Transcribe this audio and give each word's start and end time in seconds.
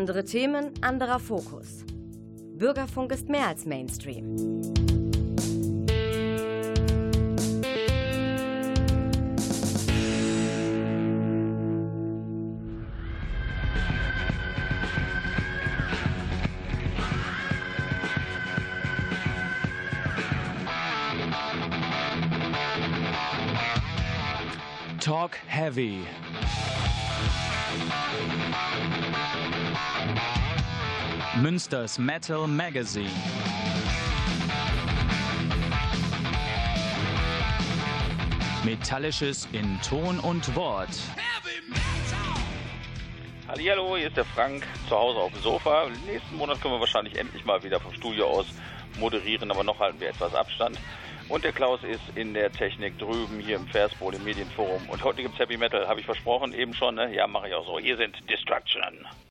Andere 0.00 0.24
Themen, 0.24 0.72
anderer 0.80 1.18
Fokus. 1.18 1.84
Bürgerfunk 2.54 3.12
ist 3.12 3.28
mehr 3.28 3.48
als 3.48 3.66
Mainstream. 3.66 4.34
Talk 24.98 25.36
Heavy. 25.46 26.06
Münsters 31.40 31.98
Metal 31.98 32.46
Magazine. 32.46 33.10
Metallisches 38.64 39.48
in 39.52 39.80
Ton 39.80 40.18
und 40.20 40.54
Wort. 40.54 40.88
Hallo, 43.48 43.96
hier 43.96 44.08
ist 44.08 44.16
der 44.16 44.24
Frank 44.24 44.66
zu 44.88 44.96
Hause 44.96 45.18
auf 45.18 45.32
dem 45.32 45.42
Sofa. 45.42 45.88
Nächsten 46.06 46.36
Monat 46.36 46.60
können 46.60 46.74
wir 46.74 46.80
wahrscheinlich 46.80 47.16
endlich 47.18 47.44
mal 47.44 47.62
wieder 47.62 47.80
vom 47.80 47.92
Studio 47.94 48.26
aus 48.26 48.46
moderieren, 48.98 49.50
aber 49.50 49.64
noch 49.64 49.78
halten 49.80 49.98
wir 50.00 50.10
etwas 50.10 50.34
Abstand. 50.34 50.78
Und 51.28 51.44
der 51.44 51.52
Klaus 51.52 51.80
ist 51.84 52.02
in 52.16 52.34
der 52.34 52.52
Technik 52.52 52.98
drüben 52.98 53.38
hier 53.38 53.56
im 53.56 53.66
Versbowl 53.68 54.14
im 54.14 54.24
Medienforum. 54.24 54.88
Und 54.88 55.04
heute 55.04 55.22
gibt's 55.22 55.38
Heavy 55.38 55.56
Metal, 55.56 55.86
habe 55.86 56.00
ich 56.00 56.06
versprochen, 56.06 56.52
eben 56.52 56.74
schon, 56.74 56.96
ne? 56.96 57.14
Ja, 57.14 57.26
mache 57.26 57.48
ich 57.48 57.54
auch 57.54 57.64
so. 57.64 57.78
Hier 57.78 57.96
sind 57.96 58.16
Destruction. 58.28 58.82
Destruction, 58.82 59.29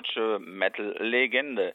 deutsche 0.00 0.38
Metal-Legende. 0.38 1.74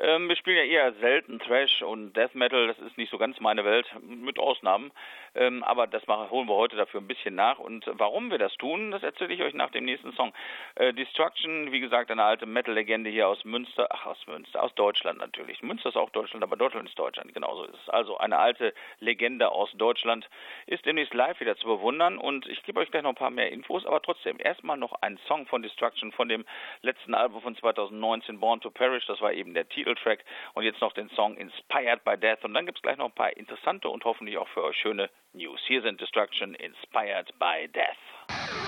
Ähm, 0.00 0.28
wir 0.28 0.36
spielen 0.36 0.56
ja 0.56 0.62
eher 0.62 0.92
selten 1.00 1.40
Thrash 1.40 1.82
und 1.82 2.16
Death 2.16 2.34
Metal, 2.34 2.68
das 2.68 2.78
ist 2.78 2.96
nicht 2.96 3.10
so 3.10 3.18
ganz 3.18 3.40
meine 3.40 3.64
Welt, 3.64 3.86
mit 4.00 4.38
Ausnahmen. 4.38 4.92
Ähm, 5.34 5.64
aber 5.64 5.86
das 5.86 6.06
machen, 6.06 6.30
holen 6.30 6.48
wir 6.48 6.54
heute 6.54 6.76
dafür 6.76 7.00
ein 7.00 7.08
bisschen 7.08 7.34
nach. 7.34 7.58
Und 7.58 7.84
warum 7.92 8.30
wir 8.30 8.38
das 8.38 8.54
tun, 8.56 8.92
das 8.92 9.02
erzähle 9.02 9.34
ich 9.34 9.42
euch 9.42 9.54
nach 9.54 9.70
dem 9.70 9.84
nächsten 9.84 10.12
Song. 10.12 10.32
Äh, 10.78 10.94
Destruction, 10.94 11.72
wie 11.72 11.80
gesagt, 11.80 12.08
eine 12.08 12.22
alte 12.22 12.46
Metal-Legende 12.46 13.10
hier 13.10 13.26
aus 13.26 13.44
Münster, 13.44 13.88
ach 13.90 14.06
aus 14.06 14.26
Münster, 14.28 14.62
aus 14.62 14.72
Deutschland 14.76 15.18
natürlich. 15.18 15.60
Münster 15.60 15.88
ist 15.88 15.96
auch 15.96 16.10
Deutschland, 16.10 16.44
aber 16.44 16.56
Deutschland 16.56 16.88
ist 16.88 16.96
Deutschland, 16.96 17.34
genauso 17.34 17.64
ist 17.64 17.74
es. 17.74 17.88
Also 17.88 18.16
eine 18.18 18.38
alte 18.38 18.72
Legende 19.00 19.50
aus 19.50 19.72
Deutschland 19.72 20.30
ist 20.66 20.86
demnächst 20.86 21.14
live 21.14 21.40
wieder 21.40 21.56
zu 21.56 21.66
bewundern 21.66 22.16
und 22.16 22.46
ich 22.46 22.62
gebe 22.62 22.78
euch 22.78 22.92
gleich 22.92 23.02
noch 23.02 23.10
ein 23.10 23.16
paar 23.16 23.30
mehr 23.30 23.50
Infos, 23.50 23.84
aber 23.86 24.00
trotzdem 24.00 24.38
erstmal 24.38 24.76
noch 24.76 24.92
ein 25.02 25.18
Song 25.26 25.46
von 25.46 25.62
Destruction 25.62 26.12
von 26.12 26.28
dem 26.28 26.44
letzten 26.82 27.12
Album 27.12 27.42
von 27.42 27.56
2019, 27.56 28.38
Born 28.38 28.60
to 28.60 28.70
Perish, 28.70 29.04
das 29.06 29.20
war 29.20 29.32
eben 29.32 29.54
der 29.54 29.68
Titeltrack 29.68 30.24
und 30.54 30.62
jetzt 30.62 30.80
noch 30.80 30.92
den 30.92 31.10
Song 31.10 31.36
Inspired 31.38 32.04
by 32.04 32.16
Death 32.16 32.44
und 32.44 32.54
dann 32.54 32.66
gibt 32.66 32.78
es 32.78 32.82
gleich 32.82 32.98
noch 32.98 33.06
ein 33.06 33.12
paar 33.12 33.36
interessante 33.36 33.88
und 33.88 34.04
hoffentlich 34.04 34.38
auch 34.38 34.48
für 34.50 34.62
euch 34.62 34.76
schöne 34.76 35.10
News. 35.32 35.60
Here's 35.66 35.84
in 35.84 35.96
Destruction 35.96 36.54
inspired 36.54 37.36
by 37.40 37.66
death. 37.66 38.67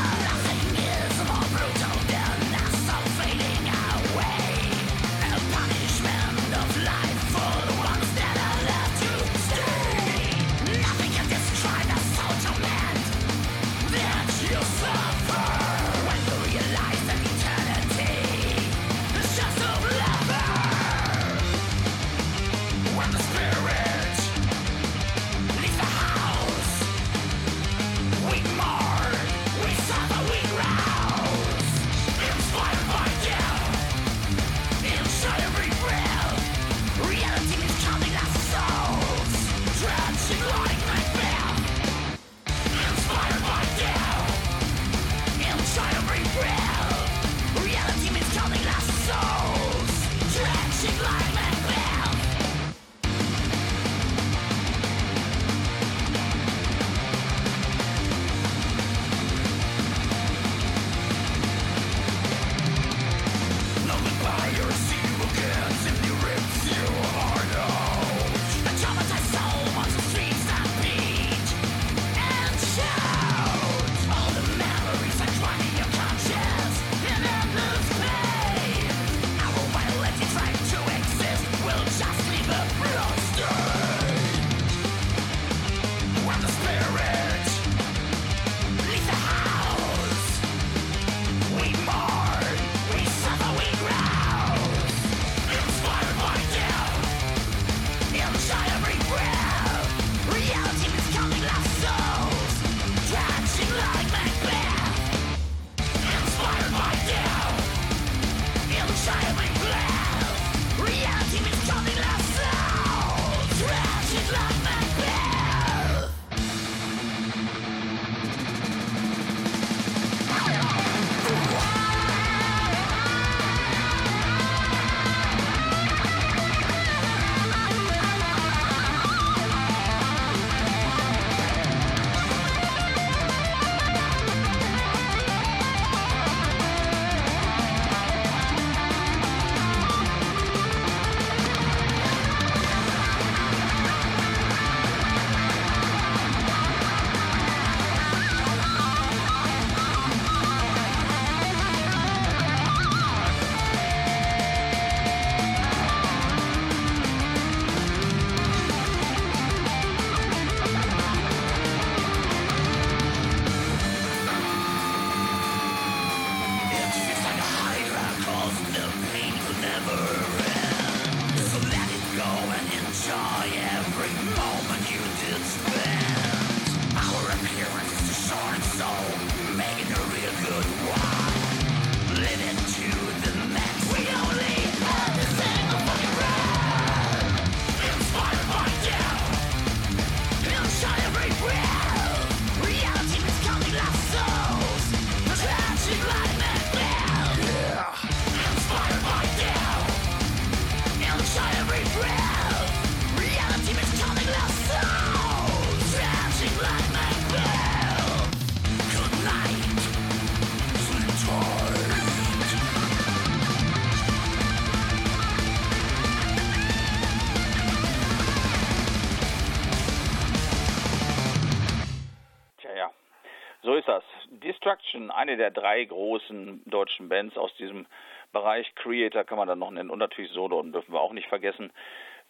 eine 225.21 225.37
der 225.37 225.51
drei 225.51 225.83
großen 225.85 226.63
deutschen 226.65 227.07
Bands 227.07 227.37
aus 227.37 227.53
diesem 227.57 227.85
Bereich. 228.31 228.73
Creator 228.75 229.23
kann 229.23 229.37
man 229.37 229.47
dann 229.47 229.59
noch 229.59 229.71
nennen 229.71 229.91
und 229.91 229.99
natürlich 229.99 230.31
Sodom 230.31 230.71
dürfen 230.71 230.93
wir 230.93 231.01
auch 231.01 231.13
nicht 231.13 231.27
vergessen 231.27 231.71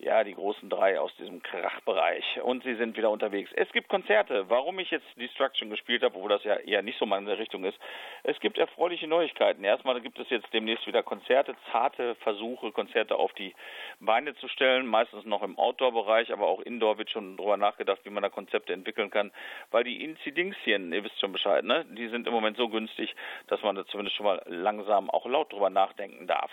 ja, 0.01 0.23
die 0.23 0.33
großen 0.33 0.67
drei 0.69 0.99
aus 0.99 1.15
diesem 1.17 1.43
Krachbereich. 1.43 2.41
Und 2.43 2.63
sie 2.63 2.75
sind 2.75 2.97
wieder 2.97 3.11
unterwegs. 3.11 3.51
Es 3.53 3.71
gibt 3.71 3.87
Konzerte. 3.87 4.49
Warum 4.49 4.79
ich 4.79 4.89
jetzt 4.89 5.05
Destruction 5.15 5.69
gespielt 5.69 6.01
habe, 6.01 6.15
obwohl 6.15 6.29
das 6.29 6.43
ja 6.43 6.55
eher 6.55 6.81
nicht 6.81 6.97
so 6.97 7.05
meine 7.05 7.37
Richtung 7.37 7.63
ist. 7.65 7.77
Es 8.23 8.39
gibt 8.39 8.57
erfreuliche 8.57 9.07
Neuigkeiten. 9.07 9.63
Erstmal 9.63 10.01
gibt 10.01 10.17
es 10.17 10.29
jetzt 10.29 10.51
demnächst 10.53 10.87
wieder 10.87 11.03
Konzerte, 11.03 11.55
zarte 11.71 12.15
Versuche, 12.15 12.71
Konzerte 12.71 13.15
auf 13.15 13.31
die 13.33 13.53
Beine 14.01 14.35
zu 14.35 14.47
stellen. 14.47 14.85
Meistens 14.87 15.25
noch 15.25 15.43
im 15.43 15.57
Outdoor-Bereich, 15.57 16.33
aber 16.33 16.47
auch 16.47 16.59
Indoor 16.61 16.97
wird 16.97 17.09
schon 17.09 17.37
darüber 17.37 17.57
nachgedacht, 17.57 17.99
wie 18.03 18.09
man 18.09 18.23
da 18.23 18.29
Konzepte 18.29 18.73
entwickeln 18.73 19.09
kann. 19.09 19.31
Weil 19.69 19.83
die 19.83 20.03
Inzidenzien, 20.03 20.91
ihr 20.91 21.03
wisst 21.03 21.19
schon 21.19 21.31
Bescheid, 21.31 21.63
ne? 21.63 21.85
Die 21.91 22.07
sind 22.09 22.27
im 22.27 22.33
Moment 22.33 22.57
so 22.57 22.69
günstig, 22.69 23.15
dass 23.47 23.61
man 23.61 23.75
da 23.75 23.85
zumindest 23.85 24.17
schon 24.17 24.25
mal 24.25 24.41
langsam 24.45 25.09
auch 25.09 25.25
laut 25.25 25.53
drüber 25.53 25.69
nachdenken 25.69 26.27
darf. 26.27 26.51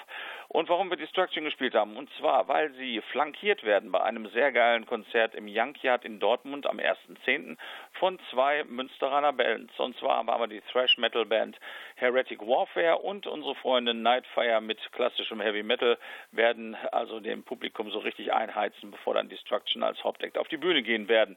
Und 0.48 0.68
warum 0.68 0.90
wir 0.90 0.96
Destruction 0.96 1.44
gespielt 1.44 1.74
haben? 1.74 1.96
Und 1.96 2.10
zwar, 2.18 2.48
weil 2.48 2.72
sie 2.74 3.00
flankiert 3.12 3.64
werden 3.64 3.92
bei 3.92 4.02
einem 4.02 4.28
sehr 4.28 4.52
geilen 4.52 4.86
Konzert 4.86 5.34
im 5.34 5.48
Yard 5.48 6.04
in 6.04 6.20
Dortmund 6.20 6.66
am 6.66 6.78
1.10. 6.78 7.56
von 7.92 8.18
zwei 8.30 8.64
Münsteraner 8.64 9.32
Bands. 9.32 9.78
Und 9.78 9.96
zwar 9.98 10.16
haben 10.16 10.28
wir 10.28 10.46
die 10.46 10.62
Thrash 10.72 10.96
Metal 10.98 11.24
Band 11.24 11.58
Heretic 11.98 12.40
Warfare 12.40 12.98
und 12.98 13.26
unsere 13.26 13.54
Freunde 13.56 13.92
Nightfire 13.92 14.60
mit 14.60 14.78
klassischem 14.92 15.40
Heavy 15.40 15.62
Metal 15.64 15.98
werden 16.30 16.76
also 16.92 17.18
dem 17.18 17.42
Publikum 17.42 17.90
so 17.90 17.98
richtig 17.98 18.32
einheizen, 18.32 18.92
bevor 18.92 19.14
dann 19.14 19.28
Destruction 19.28 19.82
als 19.82 20.02
Hauptact 20.04 20.38
auf 20.38 20.46
die 20.48 20.56
Bühne 20.56 20.82
gehen 20.82 21.08
werden. 21.08 21.36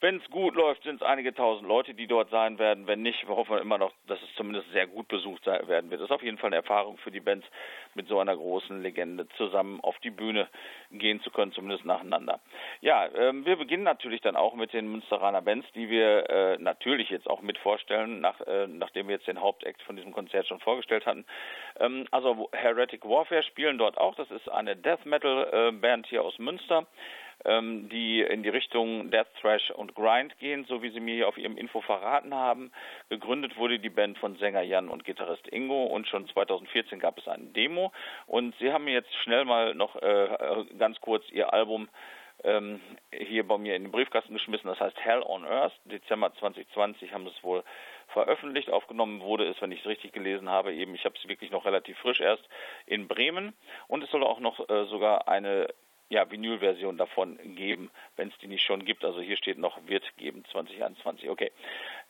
Wenn 0.00 0.18
es 0.18 0.30
gut 0.30 0.54
läuft, 0.54 0.84
sind 0.84 1.00
es 1.00 1.06
einige 1.06 1.34
tausend 1.34 1.66
Leute, 1.66 1.94
die 1.94 2.06
dort 2.06 2.30
sein 2.30 2.58
werden. 2.58 2.86
Wenn 2.86 3.02
nicht, 3.02 3.26
wir 3.26 3.34
hoffen 3.34 3.58
immer 3.58 3.78
noch, 3.78 3.92
dass 4.06 4.20
es 4.22 4.34
zumindest 4.36 4.70
sehr 4.72 4.86
gut 4.86 5.08
besucht 5.08 5.46
werden 5.46 5.90
wird. 5.90 6.00
Das 6.00 6.10
ist 6.10 6.14
auf 6.14 6.22
jeden 6.22 6.38
Fall 6.38 6.48
eine 6.48 6.56
Erfahrung 6.56 6.98
für 6.98 7.10
die 7.10 7.20
Bands, 7.20 7.46
mit 7.94 8.06
so 8.06 8.20
einer 8.20 8.36
großen 8.36 8.80
Legende 8.82 9.26
zusammen 9.36 9.80
auf 9.80 9.98
die 10.00 10.10
Bühne 10.10 10.46
gehen 10.92 11.20
zu 11.22 11.30
können 11.30 11.38
können, 11.38 11.52
zumindest 11.52 11.84
nacheinander. 11.84 12.40
Ja, 12.80 13.06
ähm, 13.14 13.46
wir 13.46 13.54
beginnen 13.54 13.84
natürlich 13.84 14.20
dann 14.20 14.34
auch 14.34 14.54
mit 14.54 14.72
den 14.72 14.90
Münsteraner 14.90 15.40
Bands, 15.40 15.66
die 15.76 15.88
wir 15.88 16.28
äh, 16.28 16.58
natürlich 16.58 17.10
jetzt 17.10 17.30
auch 17.30 17.42
mit 17.42 17.58
vorstellen, 17.58 18.20
nach, 18.20 18.40
äh, 18.40 18.66
nachdem 18.66 19.06
wir 19.06 19.14
jetzt 19.14 19.28
den 19.28 19.40
Hauptakt 19.40 19.80
von 19.82 19.94
diesem 19.94 20.12
Konzert 20.12 20.48
schon 20.48 20.58
vorgestellt 20.58 21.06
hatten. 21.06 21.24
Ähm, 21.78 22.06
also 22.10 22.48
Heretic 22.52 23.04
Warfare 23.04 23.44
spielen 23.44 23.78
dort 23.78 23.98
auch. 23.98 24.16
Das 24.16 24.28
ist 24.32 24.48
eine 24.48 24.74
Death 24.74 25.06
Metal 25.06 25.48
äh, 25.52 25.70
Band 25.70 26.08
hier 26.08 26.24
aus 26.24 26.36
Münster 26.40 26.86
ähm, 27.44 27.88
die 27.88 28.20
in 28.20 28.42
die 28.42 28.48
Richtung 28.48 29.10
Death 29.10 29.28
Thrash 29.40 29.70
und 29.70 29.94
Grind 29.94 30.38
gehen, 30.38 30.64
so 30.68 30.82
wie 30.82 30.90
sie 30.90 31.00
mir 31.00 31.14
hier 31.14 31.28
auf 31.28 31.38
ihrem 31.38 31.56
Info 31.56 31.80
verraten 31.80 32.34
haben. 32.34 32.72
Gegründet 33.08 33.56
wurde 33.56 33.78
die 33.78 33.90
Band 33.90 34.18
von 34.18 34.36
Sänger 34.36 34.62
Jan 34.62 34.88
und 34.88 35.04
Gitarrist 35.04 35.46
Ingo 35.48 35.84
und 35.84 36.08
schon 36.08 36.28
2014 36.28 36.98
gab 36.98 37.18
es 37.18 37.28
eine 37.28 37.46
Demo 37.46 37.92
und 38.26 38.54
sie 38.58 38.72
haben 38.72 38.88
jetzt 38.88 39.14
schnell 39.22 39.44
mal 39.44 39.74
noch 39.74 39.96
äh, 39.96 40.64
ganz 40.78 41.00
kurz 41.00 41.24
ihr 41.30 41.52
Album 41.52 41.88
ähm, 42.44 42.80
hier 43.12 43.46
bei 43.46 43.58
mir 43.58 43.74
in 43.74 43.84
den 43.84 43.92
Briefkasten 43.92 44.34
geschmissen. 44.34 44.68
Das 44.68 44.80
heißt 44.80 44.96
Hell 45.00 45.22
on 45.22 45.44
Earth. 45.44 45.72
Dezember 45.84 46.32
2020 46.34 47.12
haben 47.12 47.24
sie 47.24 47.34
es 47.36 47.42
wohl 47.42 47.64
veröffentlicht. 48.08 48.70
Aufgenommen 48.70 49.20
wurde 49.20 49.48
es, 49.48 49.60
wenn 49.60 49.72
ich 49.72 49.80
es 49.80 49.86
richtig 49.86 50.12
gelesen 50.12 50.48
habe, 50.48 50.72
eben, 50.72 50.94
ich 50.94 51.04
habe 51.04 51.16
es 51.16 51.28
wirklich 51.28 51.50
noch 51.50 51.64
relativ 51.64 51.98
frisch 51.98 52.20
erst 52.20 52.48
in 52.86 53.08
Bremen. 53.08 53.54
Und 53.88 54.04
es 54.04 54.10
soll 54.10 54.22
auch 54.22 54.40
noch 54.40 54.68
äh, 54.68 54.84
sogar 54.86 55.28
eine 55.28 55.68
ja, 56.10 56.30
Vinylversion 56.30 56.96
davon 56.96 57.38
geben, 57.54 57.90
wenn 58.16 58.28
es 58.28 58.38
die 58.38 58.46
nicht 58.46 58.64
schon 58.64 58.84
gibt. 58.84 59.04
Also 59.04 59.20
hier 59.20 59.36
steht 59.36 59.58
noch 59.58 59.78
wird 59.86 60.04
geben 60.16 60.44
2021. 60.52 61.28
Okay. 61.28 61.52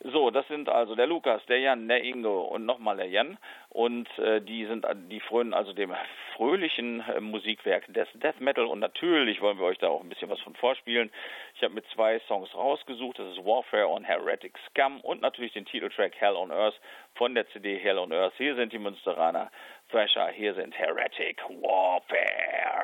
So, 0.00 0.30
das 0.30 0.46
sind 0.46 0.68
also 0.68 0.94
der 0.94 1.08
Lukas, 1.08 1.44
der 1.46 1.58
Jan, 1.58 1.88
der 1.88 2.04
Ingo 2.04 2.42
und 2.42 2.64
nochmal 2.64 2.96
der 2.96 3.08
Jan. 3.08 3.38
Und 3.70 4.08
äh, 4.18 4.40
die 4.40 4.66
sind 4.66 4.86
die 5.10 5.20
frönen 5.20 5.52
also 5.52 5.72
dem 5.72 5.92
fröhlichen 6.36 7.00
äh, 7.00 7.20
Musikwerk 7.20 7.92
des 7.92 8.08
Death 8.14 8.40
Metal. 8.40 8.66
Und 8.66 8.78
natürlich 8.78 9.40
wollen 9.40 9.58
wir 9.58 9.66
euch 9.66 9.78
da 9.78 9.88
auch 9.88 10.02
ein 10.02 10.08
bisschen 10.08 10.30
was 10.30 10.40
von 10.40 10.54
vorspielen. 10.54 11.10
Ich 11.56 11.62
habe 11.64 11.74
mit 11.74 11.84
zwei 11.92 12.20
Songs 12.28 12.54
rausgesucht. 12.54 13.18
Das 13.18 13.32
ist 13.32 13.44
Warfare 13.44 13.88
on 13.88 14.04
Heretic 14.04 14.56
Scum 14.70 15.00
und 15.00 15.20
natürlich 15.20 15.54
den 15.54 15.66
Titeltrack 15.66 16.14
Hell 16.20 16.36
on 16.36 16.52
Earth 16.52 16.78
von 17.16 17.34
der 17.34 17.48
CD 17.48 17.78
Hell 17.78 17.98
on 17.98 18.12
Earth. 18.12 18.34
Hier 18.36 18.54
sind 18.54 18.72
die 18.72 18.78
Münsteraner 18.78 19.50
Thrasher, 19.90 20.28
hier 20.28 20.54
sind 20.54 20.78
Heretic 20.78 21.40
Warfare. 21.48 22.77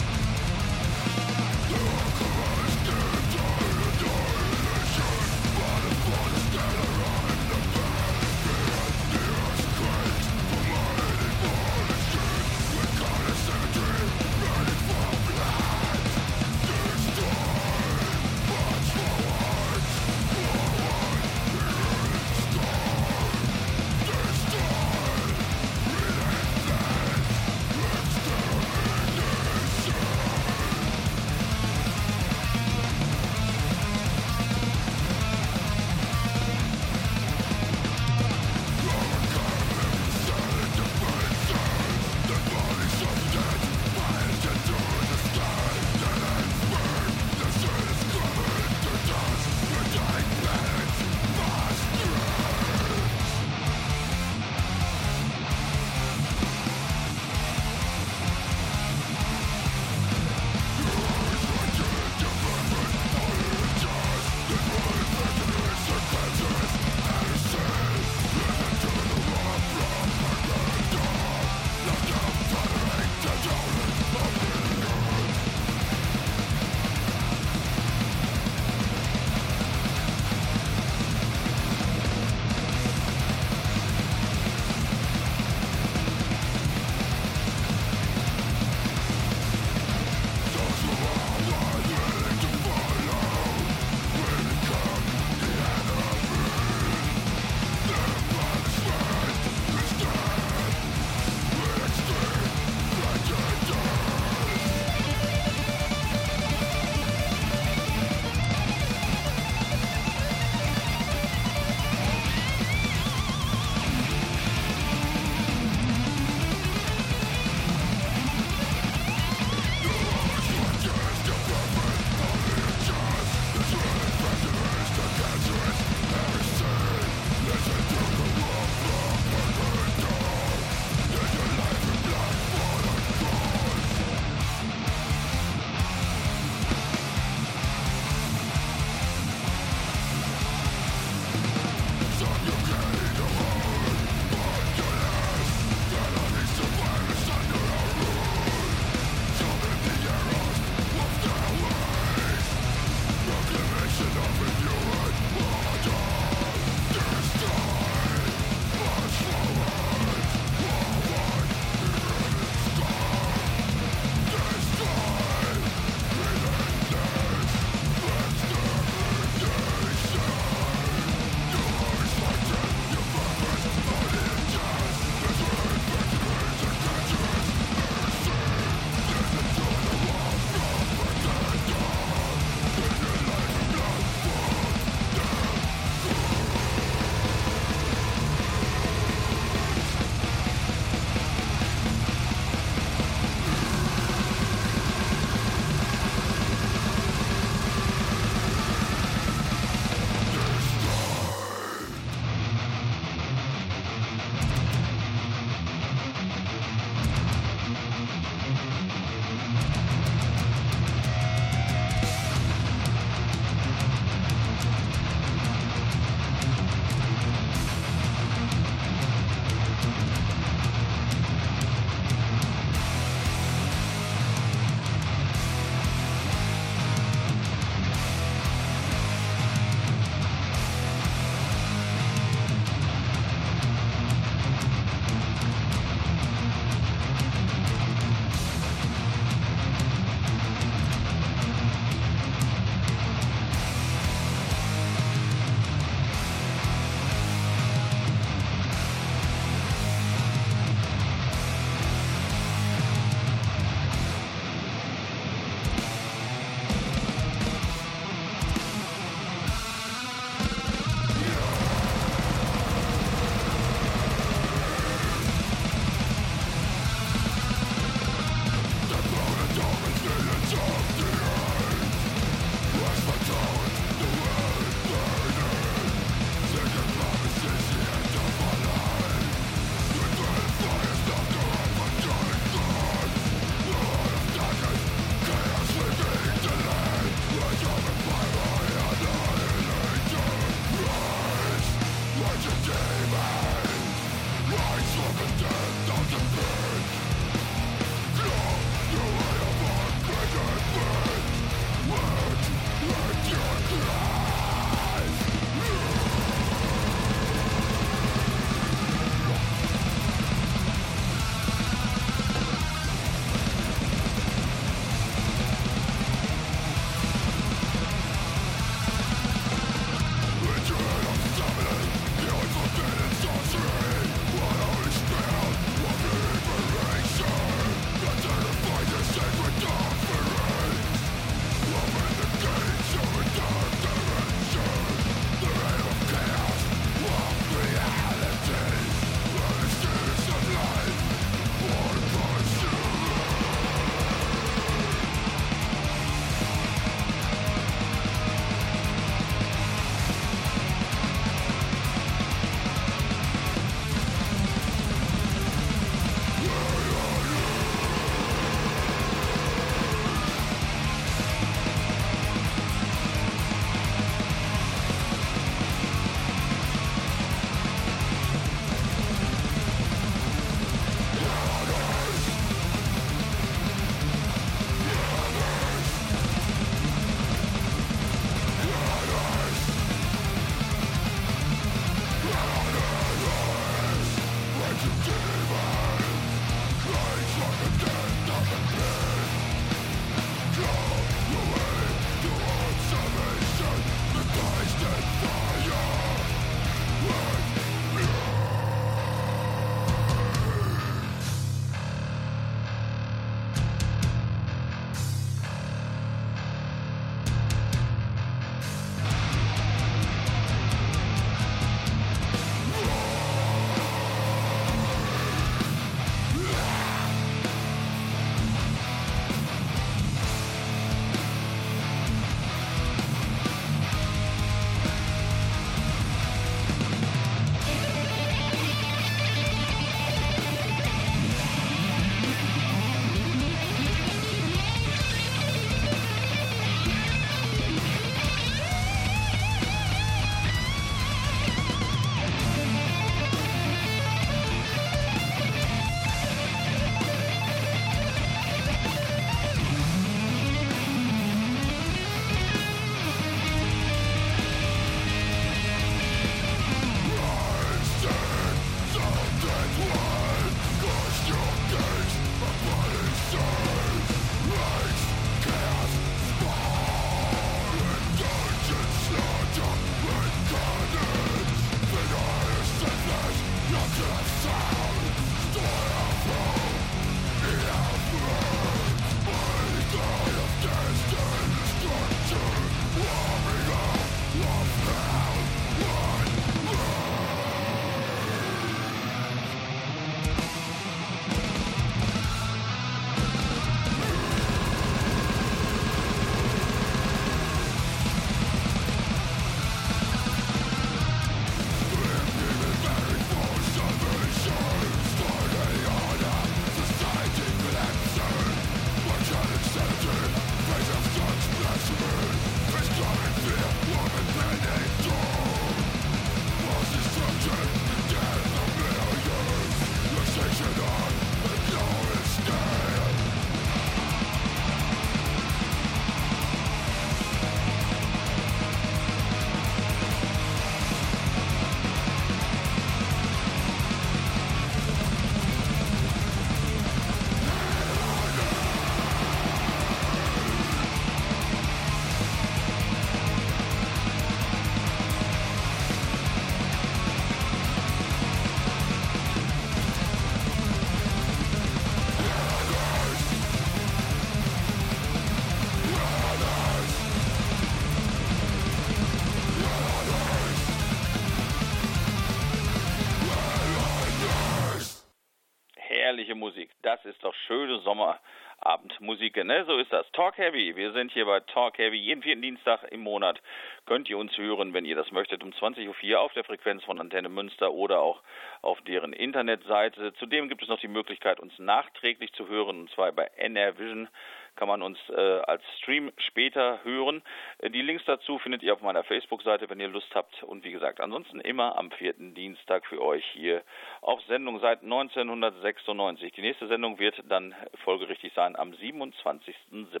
Sommerabendmusik, 569.10 569.44
ne? 569.44 569.64
So 569.66 569.76
ist 569.78 569.92
das. 569.92 570.10
Talk 570.12 570.38
Heavy. 570.38 570.76
Wir 570.76 570.92
sind 570.92 571.12
hier 571.12 571.24
bei 571.26 571.40
Talk 571.40 571.78
Heavy. 571.78 571.96
Jeden 571.96 572.22
vierten 572.22 572.42
Dienstag 572.42 572.84
im 572.90 573.00
Monat 573.00 573.40
könnt 573.86 574.08
ihr 574.08 574.16
uns 574.16 574.36
hören, 574.36 574.72
wenn 574.72 574.84
ihr 574.84 574.94
das 574.94 575.10
möchtet, 575.10 575.42
um 575.42 575.50
20.04 575.50 576.12
Uhr 576.12 576.20
auf 576.20 576.32
der 576.32 576.44
Frequenz 576.44 576.84
von 576.84 577.00
Antenne 577.00 577.28
Münster 577.28 577.72
oder 577.72 578.00
auch 578.00 578.22
auf 578.62 578.80
deren 578.82 579.12
Internetseite. 579.12 580.12
Zudem 580.14 580.48
gibt 580.48 580.62
es 580.62 580.68
noch 580.68 580.80
die 580.80 580.88
Möglichkeit, 580.88 581.40
uns 581.40 581.58
nachträglich 581.58 582.32
zu 582.34 582.48
hören, 582.48 582.80
und 582.82 582.90
zwar 582.90 583.10
bei 583.12 583.24
NR 583.36 583.78
Vision 583.78 584.08
kann 584.56 584.68
man 584.68 584.82
uns 584.82 584.98
äh, 585.10 585.40
als 585.40 585.62
Stream 585.78 586.12
später 586.18 586.80
hören. 586.84 587.22
Äh, 587.58 587.70
die 587.70 587.82
Links 587.82 588.04
dazu 588.06 588.38
findet 588.38 588.62
ihr 588.62 588.72
auf 588.72 588.82
meiner 588.82 589.04
Facebook-Seite, 589.04 589.68
wenn 589.70 589.80
ihr 589.80 589.88
Lust 589.88 590.14
habt. 590.14 590.42
Und 590.42 590.64
wie 590.64 590.72
gesagt, 590.72 591.00
ansonsten 591.00 591.40
immer 591.40 591.76
am 591.78 591.90
vierten 591.90 592.34
Dienstag 592.34 592.86
für 592.86 593.02
euch 593.02 593.24
hier 593.32 593.62
auf 594.00 594.20
Sendung 594.28 594.60
seit 594.60 594.82
1996. 594.82 596.32
Die 596.32 596.42
nächste 596.42 596.68
Sendung 596.68 596.98
wird 596.98 597.22
dann 597.28 597.54
folgerichtig 597.84 598.32
sein 598.34 598.56
am 598.56 598.72
27.07. 598.72 600.00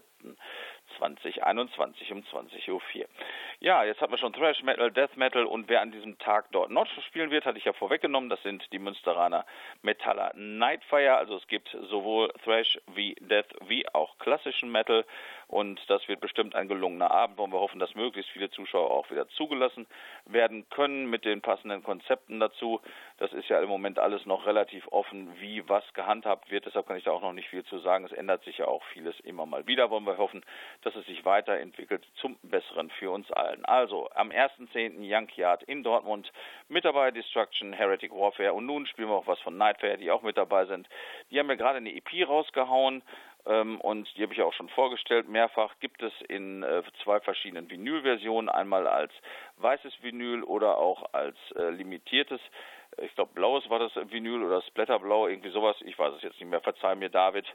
2021 0.98 2.12
um 2.12 2.20
20.04 2.20 2.70
Uhr. 2.72 2.80
Ja, 3.60 3.84
jetzt 3.84 4.00
hatten 4.00 4.12
wir 4.12 4.18
schon 4.18 4.32
Thrash 4.32 4.62
Metal, 4.62 4.90
Death 4.90 5.16
Metal 5.16 5.44
und 5.44 5.68
wer 5.68 5.80
an 5.80 5.92
diesem 5.92 6.18
Tag 6.18 6.46
dort 6.52 6.70
Notch 6.70 6.90
spielen 7.06 7.30
wird, 7.30 7.44
hatte 7.44 7.58
ich 7.58 7.64
ja 7.64 7.72
vorweggenommen. 7.72 8.30
Das 8.30 8.42
sind 8.42 8.72
die 8.72 8.78
Münsteraner 8.78 9.44
Metaller 9.82 10.32
Nightfire. 10.34 11.16
Also 11.16 11.36
es 11.36 11.46
gibt 11.46 11.76
sowohl 11.90 12.32
Thrash 12.44 12.78
wie 12.94 13.14
Death 13.20 13.48
wie 13.66 13.86
auch 13.92 14.18
klassischen 14.18 14.70
Metal 14.72 15.04
und 15.50 15.80
das 15.88 16.06
wird 16.06 16.20
bestimmt 16.20 16.54
ein 16.54 16.68
gelungener 16.68 17.10
Abend, 17.10 17.36
wo 17.36 17.46
wir 17.48 17.58
hoffen, 17.58 17.80
dass 17.80 17.96
möglichst 17.96 18.30
viele 18.30 18.50
Zuschauer 18.50 18.92
auch 18.92 19.10
wieder 19.10 19.26
zugelassen 19.30 19.88
werden 20.24 20.68
können 20.70 21.10
mit 21.10 21.24
den 21.24 21.42
passenden 21.42 21.82
Konzepten 21.82 22.38
dazu. 22.38 22.80
Das 23.18 23.32
ist 23.32 23.48
ja 23.48 23.60
im 23.60 23.68
Moment 23.68 23.98
alles 23.98 24.24
noch 24.26 24.46
relativ 24.46 24.86
offen, 24.92 25.28
wie 25.40 25.68
was 25.68 25.82
gehandhabt 25.92 26.52
wird. 26.52 26.66
Deshalb 26.66 26.86
kann 26.86 26.98
ich 26.98 27.04
da 27.04 27.10
auch 27.10 27.20
noch 27.20 27.32
nicht 27.32 27.48
viel 27.48 27.64
zu 27.64 27.80
sagen. 27.80 28.04
Es 28.04 28.12
ändert 28.12 28.44
sich 28.44 28.58
ja 28.58 28.68
auch 28.68 28.84
vieles 28.92 29.18
immer 29.20 29.44
mal 29.44 29.66
wieder. 29.66 29.90
Wollen 29.90 30.04
wir 30.04 30.18
hoffen, 30.18 30.44
dass 30.82 30.94
es 30.94 31.04
sich 31.06 31.24
weiterentwickelt 31.24 32.06
zum 32.20 32.38
Besseren 32.44 32.88
für 32.90 33.10
uns 33.10 33.28
allen. 33.32 33.64
Also 33.64 34.08
am 34.14 34.30
1.10. 34.30 35.02
Junkyard 35.02 35.64
in 35.64 35.82
Dortmund 35.82 36.30
mit 36.68 36.84
dabei 36.84 37.10
Destruction, 37.10 37.72
Heretic 37.72 38.12
Warfare 38.12 38.52
und 38.52 38.66
nun 38.66 38.86
spielen 38.86 39.08
wir 39.08 39.16
auch 39.16 39.26
was 39.26 39.40
von 39.40 39.58
Nightfare, 39.58 39.98
die 39.98 40.12
auch 40.12 40.22
mit 40.22 40.36
dabei 40.36 40.66
sind. 40.66 40.88
Die 41.32 41.40
haben 41.40 41.48
ja 41.48 41.56
gerade 41.56 41.78
eine 41.78 41.92
EP 41.92 42.28
rausgehauen 42.28 43.02
und 43.44 44.08
die 44.16 44.22
habe 44.22 44.32
ich 44.32 44.42
auch 44.42 44.52
schon 44.52 44.68
vorgestellt. 44.68 45.28
Mehrfach 45.28 45.74
gibt 45.80 46.02
es 46.02 46.12
in 46.28 46.62
äh, 46.62 46.82
zwei 47.02 47.20
verschiedenen 47.20 47.70
Vinylversionen, 47.70 48.48
einmal 48.48 48.86
als 48.86 49.12
weißes 49.56 50.02
Vinyl 50.02 50.42
oder 50.42 50.78
auch 50.78 51.12
als 51.12 51.36
äh, 51.56 51.70
limitiertes. 51.70 52.40
Ich 52.98 53.14
glaube, 53.14 53.32
blaues 53.34 53.68
war 53.70 53.78
das 53.78 53.92
Vinyl 54.10 54.42
oder 54.42 54.62
Splatterblau, 54.62 55.28
irgendwie 55.28 55.50
sowas. 55.50 55.76
Ich 55.84 55.98
weiß 55.98 56.14
es 56.14 56.22
jetzt 56.22 56.40
nicht 56.40 56.50
mehr. 56.50 56.60
Verzeih 56.60 56.96
mir, 56.96 57.08
David. 57.08 57.46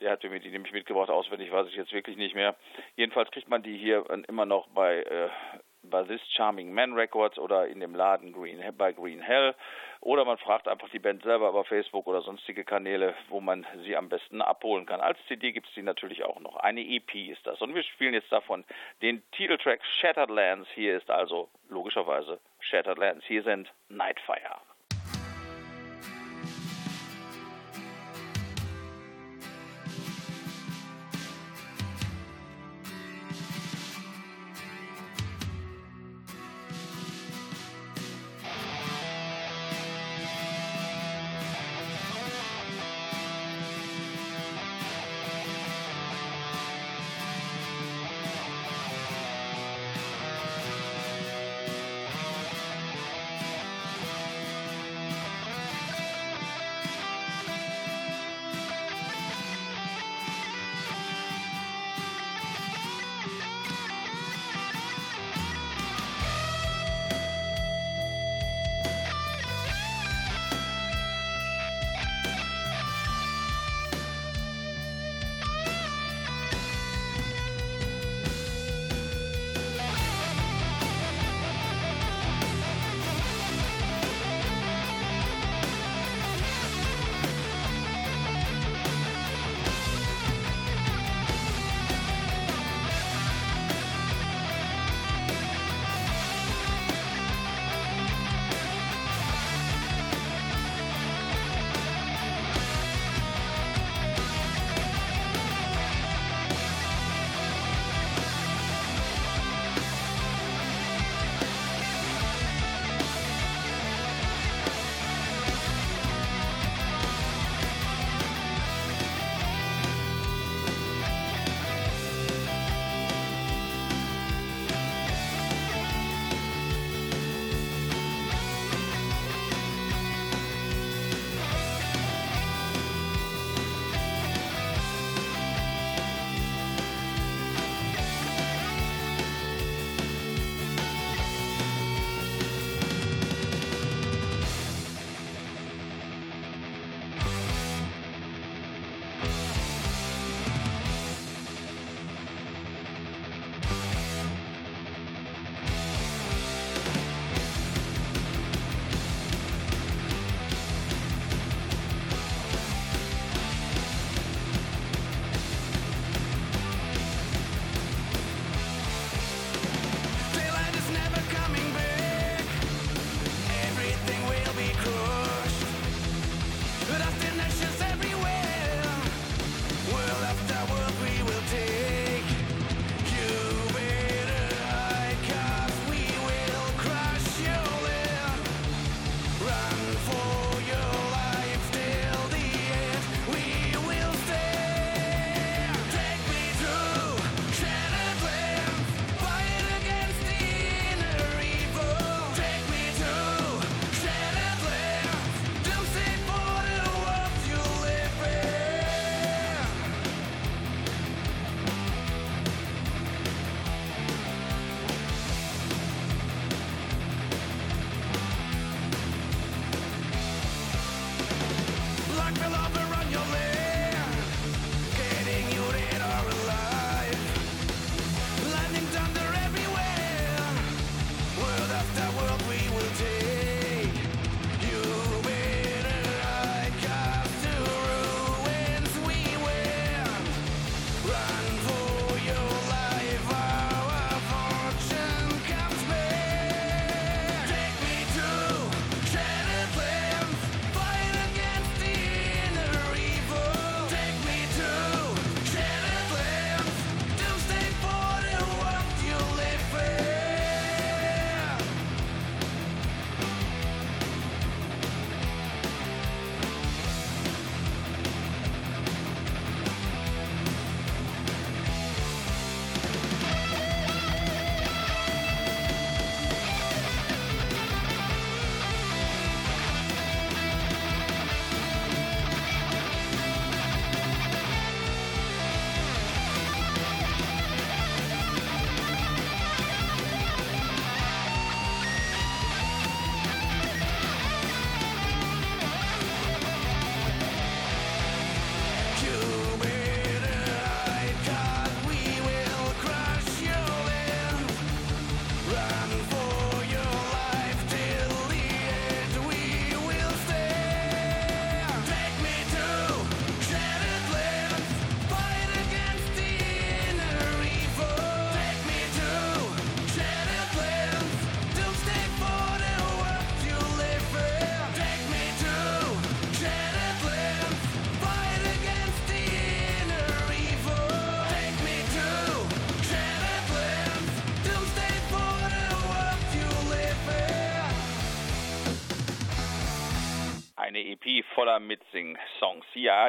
Der 0.00 0.10
hatte 0.10 0.30
mir 0.30 0.40
die 0.40 0.48
nämlich 0.48 0.72
mitgebracht. 0.72 1.10
Auswendig 1.10 1.52
weiß 1.52 1.68
ich 1.68 1.76
jetzt 1.76 1.92
wirklich 1.92 2.16
nicht 2.16 2.34
mehr. 2.34 2.56
Jedenfalls 2.96 3.30
kriegt 3.30 3.48
man 3.48 3.62
die 3.62 3.76
hier 3.76 4.04
immer 4.28 4.46
noch 4.46 4.66
bei 4.68 5.30
bei 5.90 6.02
This 6.04 6.20
Charming 6.32 6.72
Man 6.72 6.94
Records 6.94 7.38
oder 7.38 7.66
in 7.66 7.80
dem 7.80 7.94
Laden 7.94 8.32
Green, 8.32 8.62
bei 8.76 8.92
Green 8.92 9.20
Hell. 9.20 9.54
Oder 10.00 10.24
man 10.24 10.38
fragt 10.38 10.68
einfach 10.68 10.88
die 10.90 10.98
Band 10.98 11.22
selber 11.22 11.48
über 11.48 11.64
Facebook 11.64 12.06
oder 12.06 12.22
sonstige 12.22 12.64
Kanäle, 12.64 13.14
wo 13.28 13.40
man 13.40 13.66
sie 13.84 13.96
am 13.96 14.08
besten 14.08 14.40
abholen 14.40 14.86
kann. 14.86 15.00
Als 15.00 15.18
CD 15.26 15.52
gibt 15.52 15.66
es 15.66 15.74
die 15.74 15.82
natürlich 15.82 16.22
auch 16.24 16.38
noch. 16.40 16.56
Eine 16.56 16.80
EP 16.80 17.14
ist 17.14 17.46
das. 17.46 17.60
Und 17.60 17.74
wir 17.74 17.82
spielen 17.82 18.14
jetzt 18.14 18.30
davon 18.30 18.64
den 19.02 19.22
Titeltrack 19.32 19.80
Shattered 20.00 20.30
Lands. 20.30 20.68
Hier 20.74 20.96
ist 20.96 21.10
also 21.10 21.48
logischerweise 21.68 22.38
Shattered 22.60 22.98
Lands. 22.98 23.24
Hier 23.26 23.42
sind 23.42 23.72
Nightfire. 23.88 24.67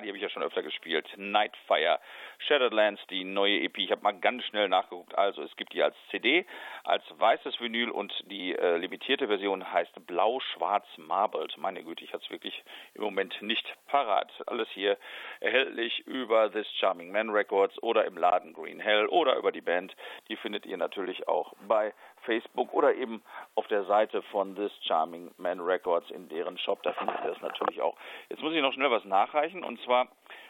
Die 0.02 0.08
habe 0.08 0.18
ich 0.18 0.24
ja 0.24 0.30
schon 0.30 0.44
öfter 0.44 0.64
gespielt. 0.64 1.08
Nightfire, 1.18 2.00
Shadowlands, 2.40 3.02
die 3.10 3.24
neue 3.24 3.62
EP. 3.62 3.78
Ich 3.78 3.92
habe 3.92 4.02
mal 4.02 4.14
ganz 4.14 4.44
schnell 4.46 4.70
nachgeguckt. 4.70 5.18
Also 5.18 5.44
es 5.44 5.56
gibt 5.56 5.74
die 5.74 5.84
als 5.84 5.96
CD, 6.12 6.46
als 6.89 7.04
weißes 7.19 7.62
Vinyl 7.62 7.91
und 7.91 8.12
die 8.32 8.56
äh, 8.56 8.78
limitierte 8.78 9.28
Version 9.28 9.71
heißt 9.71 10.08
Blau-Schwarz 10.08 10.88
Marbled. 10.97 11.56
Meine 11.58 11.84
Güte, 11.84 12.04
ich 12.04 12.13
hatte 12.13 12.23
es 12.25 12.32
wirklich 12.32 12.63
im 12.95 13.04
Moment 13.04 13.39
nicht 13.41 13.75
parat. 13.88 14.32
Alles 14.47 14.67
hier 14.69 14.97
erhältlich 15.39 15.99
über 16.08 16.52
This 16.52 16.67
Charming 16.80 17.12
Man 17.12 17.30
Records 17.30 17.82
oder 17.84 18.06
im 18.06 18.17
Laden 18.17 18.54
Green 18.54 18.80
Hell 18.80 19.06
oder 19.06 19.36
über 19.36 19.52
die 19.52 19.62
Band. 19.62 19.95
Die 20.30 20.36
findet 20.36 20.65
ihr 20.65 20.78
natürlich 20.78 21.28
auch 21.28 21.54
bei 21.67 21.93
Facebook 22.23 22.73
oder 22.73 22.95
eben 22.95 23.21
auf 23.54 23.67
der 23.67 23.84
Seite 23.84 24.23
von 24.23 24.56
This 24.56 24.71
Charming 24.82 25.32
Man 25.38 25.60
Records 25.60 26.10
in 26.10 26.28
deren 26.28 26.58
Shop. 26.58 26.82
Da 26.82 26.93
findet 26.93 27.19
ihr 27.23 27.32
das 27.32 27.41
natürlich 27.41 27.82
auch. 27.82 27.95
Jetzt 28.30 28.41
muss 28.41 28.54
ich 28.54 28.62
noch 28.62 28.73
schnell 28.73 28.89
was 28.89 29.06
nachreichen 29.06 29.63
und 29.63 29.80
zwar 29.82 30.08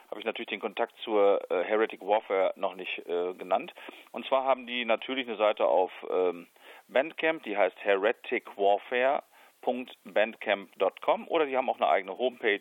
habe 0.10 0.20
ich 0.20 0.26
natürlich 0.26 0.50
den 0.50 0.60
Kontakt 0.60 0.94
zur 1.04 1.40
äh, 1.52 1.64
Heretic 1.64 2.02
Warfare 2.02 2.54
noch 2.56 2.76
nicht 2.76 3.00
äh, 3.08 3.34
genannt. 3.34 3.74
Und 4.12 4.26
zwar 4.26 4.44
haben 4.44 4.68
die 4.68 4.86
natürlich 4.86 5.28
eine 5.28 5.38
Seite 5.38 5.66
auf 5.66 5.92
ähm, 6.10 6.48
Bandcamp, 6.88 7.44
die 7.44 7.58
heißt 7.58 7.78
Heretic 7.84 8.58
Warfare 8.58 9.24
www.bandcamp.com 9.62 11.28
oder 11.28 11.46
die 11.46 11.58
haben 11.58 11.70
auch 11.70 11.80
eine 11.80 11.90
eigene 11.90 12.18
Homepage 12.18 12.60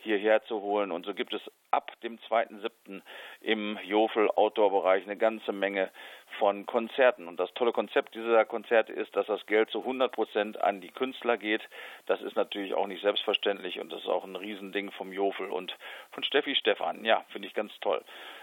hierher 0.02 0.42
zu 0.44 0.60
holen. 0.60 0.92
Und 0.92 1.06
so 1.06 1.14
gibt 1.14 1.32
es 1.32 1.42
ab 1.70 1.92
dem 2.02 2.18
2.7. 2.18 3.02
im 3.40 3.78
Jofel 3.84 4.30
Outdoor-Bereich 4.30 5.04
eine 5.04 5.16
ganze 5.16 5.52
Menge 5.52 5.90
von 6.38 6.66
Konzerten. 6.66 7.28
Und 7.28 7.38
das 7.38 7.52
tolle 7.54 7.72
Konzept 7.72 8.14
dieser 8.14 8.44
Konzerte 8.44 8.92
ist, 8.92 9.14
dass 9.16 9.26
das 9.26 9.44
Geld 9.46 9.70
zu 9.70 9.80
100 9.80 10.12
Prozent 10.12 10.60
an 10.60 10.80
die 10.80 10.90
Künstler 10.90 11.36
geht. 11.36 11.62
Das 12.06 12.20
ist 12.22 12.36
natürlich 12.36 12.74
auch 12.74 12.86
nicht 12.86 13.02
selbstverständlich 13.02 13.80
und 13.80 13.92
das 13.92 14.02
ist 14.02 14.08
auch 14.08 14.24
ein 14.24 14.36
Riesending 14.36 14.90
vom 14.92 15.12
Jofel 15.12 15.50
und 15.50 15.76
von 16.10 16.24
Steffi 16.24 16.54
Stefan. 16.54 17.04
Ja, 17.04 17.24
finde 17.30 17.48
ich 17.48 17.54
ganz 17.54 17.72
toll. 17.80 18.02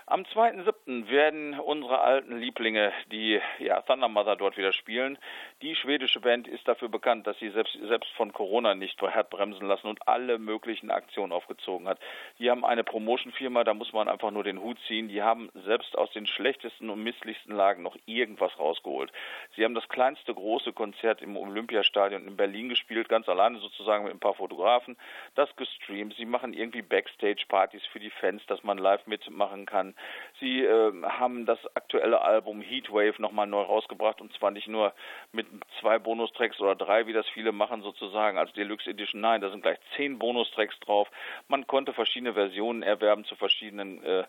Am 0.10 0.24
2.7. 0.24 1.08
werden 1.12 1.60
unsere 1.60 2.02
alten 2.02 2.40
Lieblinge, 2.40 2.92
die 3.12 3.40
ja, 3.60 3.80
Thunder 3.82 4.08
Mother 4.08 4.36
dort 4.36 4.58
wieder 4.58 4.74
spielen. 4.74 5.20
Die 5.62 5.76
schwedische 5.76 6.20
Band 6.20 6.48
ist 6.48 6.68
dafür 6.68 6.90
bekannt, 6.90 7.28
dass 7.28 7.38
sie 7.38 7.52
selbst, 7.52 7.78
selbst 7.88 8.10
von 8.14 8.34
Corona 8.34 8.74
nicht 8.74 9.00
hat 9.00 9.30
bremsen 9.30 9.68
lassen 9.68 9.86
und 9.86 10.08
alle 10.08 10.40
möglichen 10.40 10.90
Aktionen 10.90 11.32
aufgezogen 11.32 11.88
hat. 11.88 12.00
Die 12.40 12.50
haben 12.50 12.66
eine 12.66 12.84
Promotion-Firma, 12.84 13.64
da 13.64 13.76
muss 13.76 13.94
man 13.94 14.10
einfach 14.10 14.32
nur 14.32 14.44
den 14.44 14.60
Hut 14.60 14.80
ziehen. 14.88 15.10
Die 15.10 15.22
haben 15.22 15.52
selbst 15.54 15.96
aus 15.96 16.10
den 16.10 16.26
schlechtesten 16.26 16.90
und 16.90 17.04
misslichsten 17.04 17.56
Lagen 17.56 17.79
noch 17.84 17.98
irgendwas 18.06 18.58
rausgeholt. 18.60 19.12
Sie 19.56 19.64
haben 19.64 19.76
das 19.76 19.88
kleinste 19.90 20.34
große 20.34 20.74
Konzert 20.74 21.22
im 21.22 21.38
Olympiastadion 21.38 22.28
in 22.28 22.38
Berlin 22.38 22.70
gespielt, 22.70 23.10
ganz 23.10 23.28
alleine 23.28 23.60
sozusagen 23.60 24.06
mit 24.06 24.14
ein 24.14 24.20
paar 24.20 24.36
Fotografen. 24.36 24.98
Das 25.36 25.54
gestreamt. 25.56 26.16
Sie 26.16 26.26
machen 26.26 26.54
irgendwie 26.54 26.82
Backstage-Partys 26.82 27.86
für 27.92 28.00
die 28.00 28.10
Fans, 28.10 28.46
dass 28.48 28.64
man 28.64 28.78
live 28.78 29.06
mitmachen 29.08 29.66
kann. 29.66 29.96
Sie 30.40 30.64
äh, 30.64 30.92
haben 31.04 31.46
das 31.46 31.60
aktuelle 31.76 32.22
Album 32.22 32.62
Heatwave 32.62 33.22
nochmal 33.22 33.48
neu 33.48 33.62
rausgebracht 33.62 34.22
und 34.22 34.34
zwar 34.34 34.52
nicht 34.52 34.68
nur 34.68 34.94
mit 35.32 35.48
zwei 35.80 36.00
Bonustracks 36.00 36.60
oder 36.60 36.76
drei, 36.76 37.08
wie 37.08 37.14
das 37.14 37.28
viele 37.30 37.52
machen 37.52 37.82
sozusagen 37.82 38.38
als 38.38 38.54
Deluxe 38.54 38.90
Edition. 38.90 39.22
Nein, 39.22 39.42
da 39.42 39.50
sind 39.50 39.62
gleich 39.62 39.80
zehn 39.96 40.20
Bonustracks 40.20 40.80
drauf. 40.80 41.10
Man 41.48 41.68
konnte 41.68 41.94
verschiedene 41.94 42.34
Versionen 42.34 42.84
erwerben 42.84 43.26
zu 43.26 43.36
verschiedenen 43.36 44.04
äh, 44.04 44.24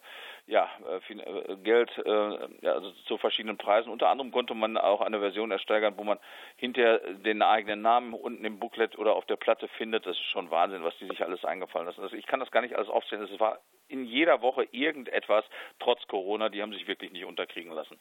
ja, 0.51 0.69
äh, 0.89 1.13
äh, 1.13 1.57
Geld 1.63 1.91
äh, 1.99 2.49
ja, 2.61 2.73
also 2.73 2.91
zu 3.07 3.17
verschiedenen 3.19 3.57
Preisen. 3.57 3.91
Unter 3.91 4.09
anderem 4.09 4.33
konnte 4.33 4.55
man 4.55 4.77
auch 4.77 5.01
eine 5.01 5.21
Version 5.21 5.53
ersteigern, 5.53 5.95
wo 5.97 6.05
man 6.05 6.19
hinterher 6.57 6.99
den 6.99 7.41
eigenen 7.43 7.83
Namen 7.83 8.15
unten 8.15 8.45
im 8.45 8.59
Booklet 8.59 8.99
oder 8.99 9.15
auf 9.15 9.27
der 9.27 9.37
Platte 9.37 9.69
findet. 9.69 10.07
Das 10.07 10.17
ist 10.17 10.25
schon 10.25 10.51
Wahnsinn, 10.51 10.83
was 10.83 10.97
die 10.99 11.07
sich 11.07 11.23
alles 11.23 11.45
eingefallen 11.45 11.87
lassen. 11.87 12.03
Also 12.03 12.17
ich 12.17 12.27
kann 12.27 12.41
das 12.41 12.51
gar 12.51 12.63
nicht 12.63 12.75
alles 12.75 12.89
aufzählen. 12.89 13.23
Es 13.23 13.41
war 13.41 13.61
in 13.91 14.05
jeder 14.05 14.43
Woche 14.43 14.67
irgendetwas, 14.73 15.45
trotz 15.79 16.07
Corona. 16.07 16.49
Die 16.49 16.63
haben 16.63 16.73
sich 16.73 16.87
wirklich 16.87 17.13
nicht 17.13 17.25
unterkriegen 17.25 17.73
lassen. 17.73 17.99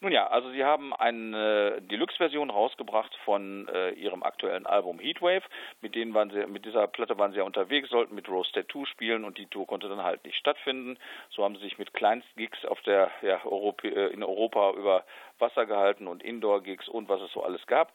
Nun 0.00 0.12
ja, 0.12 0.26
also 0.26 0.50
sie 0.50 0.64
haben 0.64 0.94
eine 0.94 1.80
Deluxe-Version 1.82 2.50
rausgebracht 2.50 3.14
von 3.24 3.68
äh, 3.68 3.90
ihrem 3.90 4.22
aktuellen 4.22 4.66
Album 4.66 4.98
Heatwave. 4.98 5.44
Mit 5.80 5.94
denen 5.94 6.12
waren 6.14 6.30
sie, 6.30 6.46
mit 6.46 6.64
dieser 6.64 6.86
Platte 6.88 7.18
waren 7.18 7.32
sie 7.32 7.38
ja 7.38 7.44
unterwegs, 7.44 7.88
sollten 7.88 8.14
mit 8.14 8.28
Rose 8.28 8.50
Tattoo 8.52 8.84
spielen 8.86 9.24
und 9.24 9.38
die 9.38 9.46
Tour 9.46 9.66
konnte 9.66 9.88
dann 9.88 10.02
halt 10.02 10.24
nicht 10.24 10.36
stattfinden. 10.36 10.98
So 11.30 11.44
haben 11.44 11.56
sie 11.56 11.62
sich 11.62 11.78
mit 11.78 11.94
Kleinstgigs 11.94 12.64
auf 12.64 12.80
der 12.82 13.10
ja, 13.22 13.44
Europä 13.44 13.88
äh, 13.88 14.08
in 14.08 14.22
Europa 14.22 14.72
über 14.72 15.04
Wasser 15.38 15.66
gehalten 15.66 16.06
und 16.08 16.22
Indoor-Gigs 16.22 16.88
und 16.88 17.08
was 17.08 17.20
es 17.20 17.32
so 17.32 17.42
alles 17.42 17.66
gab. 17.66 17.92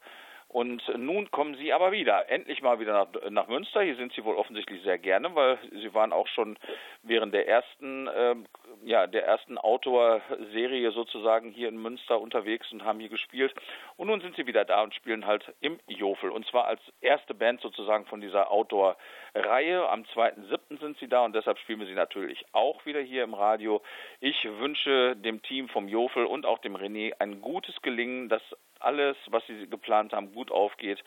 Und 0.50 0.82
nun 0.96 1.30
kommen 1.30 1.56
sie 1.56 1.74
aber 1.74 1.92
wieder, 1.92 2.30
endlich 2.30 2.62
mal 2.62 2.80
wieder 2.80 2.92
nach, 2.94 3.30
nach, 3.30 3.48
Münster. 3.48 3.82
Hier 3.82 3.96
sind 3.96 4.14
sie 4.14 4.24
wohl 4.24 4.36
offensichtlich 4.36 4.82
sehr 4.82 4.96
gerne, 4.98 5.34
weil 5.34 5.58
sie 5.72 5.92
waren 5.92 6.10
auch 6.10 6.26
schon 6.26 6.58
während 7.02 7.34
der 7.34 7.46
ersten, 7.46 8.06
äh, 8.06 8.34
ja, 8.82 9.06
der 9.06 9.26
ersten 9.26 9.58
Outdoor-Serie 9.58 10.90
sozusagen 10.92 11.50
hier 11.50 11.68
in 11.68 11.76
Münster 11.76 12.18
unterwegs 12.18 12.72
und 12.72 12.82
haben 12.82 12.98
hier 12.98 13.10
gespielt. 13.10 13.54
Und 13.96 14.06
nun 14.06 14.22
sind 14.22 14.36
sie 14.36 14.46
wieder 14.46 14.64
da 14.64 14.82
und 14.82 14.94
spielen 14.94 15.26
halt 15.26 15.44
im 15.60 15.78
Jofel. 15.86 16.30
Und 16.30 16.46
zwar 16.46 16.64
als 16.64 16.80
erste 17.02 17.34
Band 17.34 17.60
sozusagen 17.60 18.06
von 18.06 18.22
dieser 18.22 18.50
Outdoor-Reihe. 18.50 19.86
Am 19.90 20.04
2.7. 20.14 20.80
sind 20.80 20.98
sie 20.98 21.08
da 21.08 21.26
und 21.26 21.34
deshalb 21.34 21.58
spielen 21.58 21.80
wir 21.80 21.86
sie 21.86 21.94
natürlich 21.94 22.46
auch 22.52 22.86
wieder 22.86 23.00
hier 23.00 23.22
im 23.22 23.34
Radio. 23.34 23.82
Ich 24.20 24.42
wünsche 24.44 25.14
dem 25.14 25.42
Team 25.42 25.68
vom 25.68 25.88
Jofel 25.88 26.24
und 26.24 26.46
auch 26.46 26.58
dem 26.60 26.74
René 26.74 27.12
ein 27.18 27.42
gutes 27.42 27.82
Gelingen, 27.82 28.30
dass 28.30 28.42
alles, 28.80 29.16
was 29.26 29.46
sie 29.46 29.66
geplant 29.68 30.12
haben, 30.12 30.32
gut 30.32 30.50
aufgeht, 30.50 31.02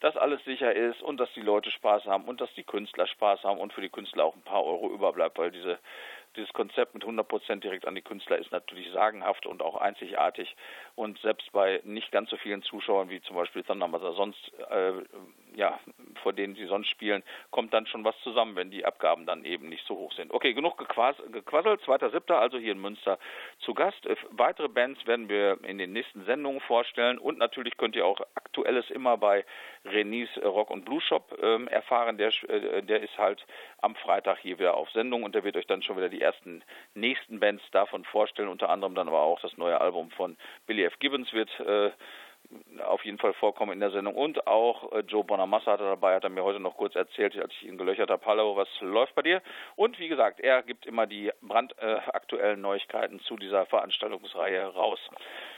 dass 0.00 0.16
alles 0.16 0.44
sicher 0.44 0.74
ist 0.74 1.02
und 1.02 1.18
dass 1.18 1.32
die 1.34 1.40
Leute 1.40 1.70
Spaß 1.70 2.04
haben 2.04 2.24
und 2.24 2.40
dass 2.40 2.52
die 2.54 2.64
Künstler 2.64 3.06
Spaß 3.06 3.44
haben 3.44 3.58
und 3.58 3.72
für 3.72 3.80
die 3.80 3.88
Künstler 3.88 4.24
auch 4.24 4.34
ein 4.34 4.42
paar 4.42 4.64
Euro 4.64 4.90
überbleibt, 4.92 5.38
weil 5.38 5.50
diese 5.50 5.78
dieses 6.36 6.52
Konzept 6.52 6.94
mit 6.94 7.02
100 7.02 7.26
Prozent 7.26 7.64
direkt 7.64 7.86
an 7.86 7.94
die 7.94 8.02
Künstler 8.02 8.38
ist 8.38 8.52
natürlich 8.52 8.90
sagenhaft 8.92 9.46
und 9.46 9.62
auch 9.62 9.76
einzigartig. 9.76 10.54
Und 10.94 11.18
selbst 11.20 11.50
bei 11.52 11.80
nicht 11.84 12.10
ganz 12.12 12.30
so 12.30 12.36
vielen 12.36 12.62
Zuschauern 12.62 13.10
wie 13.10 13.20
zum 13.22 13.36
Beispiel 13.36 13.62
Thundermother 13.62 14.12
sonst, 14.12 14.52
äh, 14.70 14.92
ja, 15.54 15.78
vor 16.22 16.32
denen 16.32 16.54
sie 16.54 16.66
sonst 16.66 16.88
spielen, 16.88 17.22
kommt 17.50 17.72
dann 17.72 17.86
schon 17.86 18.04
was 18.04 18.18
zusammen, 18.22 18.56
wenn 18.56 18.70
die 18.70 18.84
Abgaben 18.84 19.26
dann 19.26 19.44
eben 19.44 19.68
nicht 19.68 19.86
so 19.86 19.96
hoch 19.96 20.12
sind. 20.12 20.32
Okay, 20.32 20.54
genug 20.54 20.78
gequas 20.78 21.16
gequasselt. 21.32 21.80
Zweiter 21.82 22.10
Siebter, 22.10 22.38
also 22.38 22.58
hier 22.58 22.72
in 22.72 22.80
Münster 22.80 23.18
zu 23.60 23.74
Gast. 23.74 24.04
Äh, 24.06 24.16
weitere 24.30 24.68
Bands 24.68 25.06
werden 25.06 25.28
wir 25.28 25.58
in 25.64 25.78
den 25.78 25.92
nächsten 25.92 26.24
Sendungen 26.24 26.60
vorstellen 26.60 27.18
und 27.18 27.38
natürlich 27.38 27.76
könnt 27.76 27.96
ihr 27.96 28.06
auch 28.06 28.20
Aktuelles 28.34 28.90
immer 28.90 29.16
bei 29.16 29.44
Renis 29.84 30.28
Rock 30.42 30.70
und 30.70 30.84
Blue 30.84 31.00
Shop 31.00 31.36
äh, 31.40 31.64
erfahren. 31.66 32.18
Der, 32.18 32.32
äh, 32.48 32.82
der 32.82 33.02
ist 33.02 33.16
halt 33.18 33.44
am 33.80 33.94
Freitag 33.94 34.38
hier 34.38 34.58
wieder 34.58 34.76
auf 34.76 34.90
Sendung 34.90 35.22
und 35.22 35.34
der 35.34 35.44
wird 35.44 35.56
euch 35.56 35.66
dann 35.66 35.82
schon 35.82 35.96
wieder 35.96 36.08
die 36.08 36.22
ersten 36.22 36.62
nächsten 36.94 37.40
Bands 37.40 37.62
davon 37.72 38.04
vorstellen, 38.04 38.48
unter 38.48 38.70
anderem 38.70 38.94
dann 38.94 39.08
aber 39.08 39.20
auch 39.20 39.40
das 39.40 39.56
neue 39.56 39.80
Album 39.80 40.10
von 40.10 40.36
Billy 40.66 40.84
F. 40.84 40.98
Gibbons 40.98 41.32
wird 41.32 41.50
äh, 41.60 41.90
auf 42.86 43.04
jeden 43.04 43.18
Fall 43.18 43.32
vorkommen 43.34 43.72
in 43.72 43.80
der 43.80 43.90
Sendung. 43.90 44.14
Und 44.14 44.46
auch 44.46 44.92
äh, 44.92 45.00
Joe 45.00 45.24
Bonamassa 45.24 45.72
hat 45.72 45.80
er 45.80 45.90
dabei, 45.90 46.14
hat 46.14 46.24
er 46.24 46.30
mir 46.30 46.44
heute 46.44 46.60
noch 46.60 46.76
kurz 46.76 46.94
erzählt, 46.94 47.36
als 47.36 47.52
ich 47.52 47.68
ihn 47.68 47.78
gelöchert 47.78 48.10
habe, 48.10 48.24
hallo, 48.26 48.56
was 48.56 48.68
läuft 48.80 49.14
bei 49.14 49.22
dir? 49.22 49.42
Und 49.76 49.98
wie 49.98 50.08
gesagt, 50.08 50.40
er 50.40 50.62
gibt 50.62 50.86
immer 50.86 51.06
die 51.06 51.30
brandaktuellen 51.42 52.58
äh, 52.58 52.62
Neuigkeiten 52.62 53.20
zu 53.20 53.36
dieser 53.36 53.66
Veranstaltungsreihe 53.66 54.66
raus. 54.66 55.00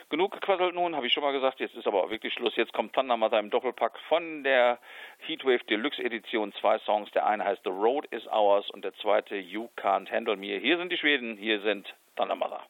Genug 0.08 0.32
gequasselt 0.32 0.74
nun, 0.74 0.94
habe 0.94 1.06
ich 1.08 1.12
schon 1.12 1.24
mal 1.24 1.32
gesagt. 1.32 1.58
Jetzt 1.58 1.74
ist 1.74 1.86
aber 1.86 2.04
auch 2.04 2.10
wirklich 2.10 2.32
Schluss. 2.32 2.54
Jetzt 2.54 2.72
kommt 2.72 2.92
Thunder 2.92 3.16
Mother 3.16 3.40
im 3.40 3.50
Doppelpack 3.50 3.98
von 4.08 4.44
der 4.44 4.78
Heatwave 5.18 5.64
Deluxe 5.64 6.02
Edition. 6.02 6.52
Zwei 6.60 6.78
Songs. 6.78 7.10
Der 7.10 7.26
eine 7.26 7.44
heißt 7.44 7.62
The 7.64 7.70
Road 7.70 8.06
is 8.12 8.26
Ours 8.28 8.70
und 8.70 8.84
der 8.84 8.94
zweite 8.94 9.36
You 9.36 9.68
Can't 9.76 10.10
Handle 10.10 10.36
Me. 10.36 10.58
Hier 10.58 10.78
sind 10.78 10.92
die 10.92 10.96
Schweden, 10.96 11.36
hier 11.36 11.60
sind 11.60 11.92
Thunder 12.14 12.36
Mother. 12.36 12.62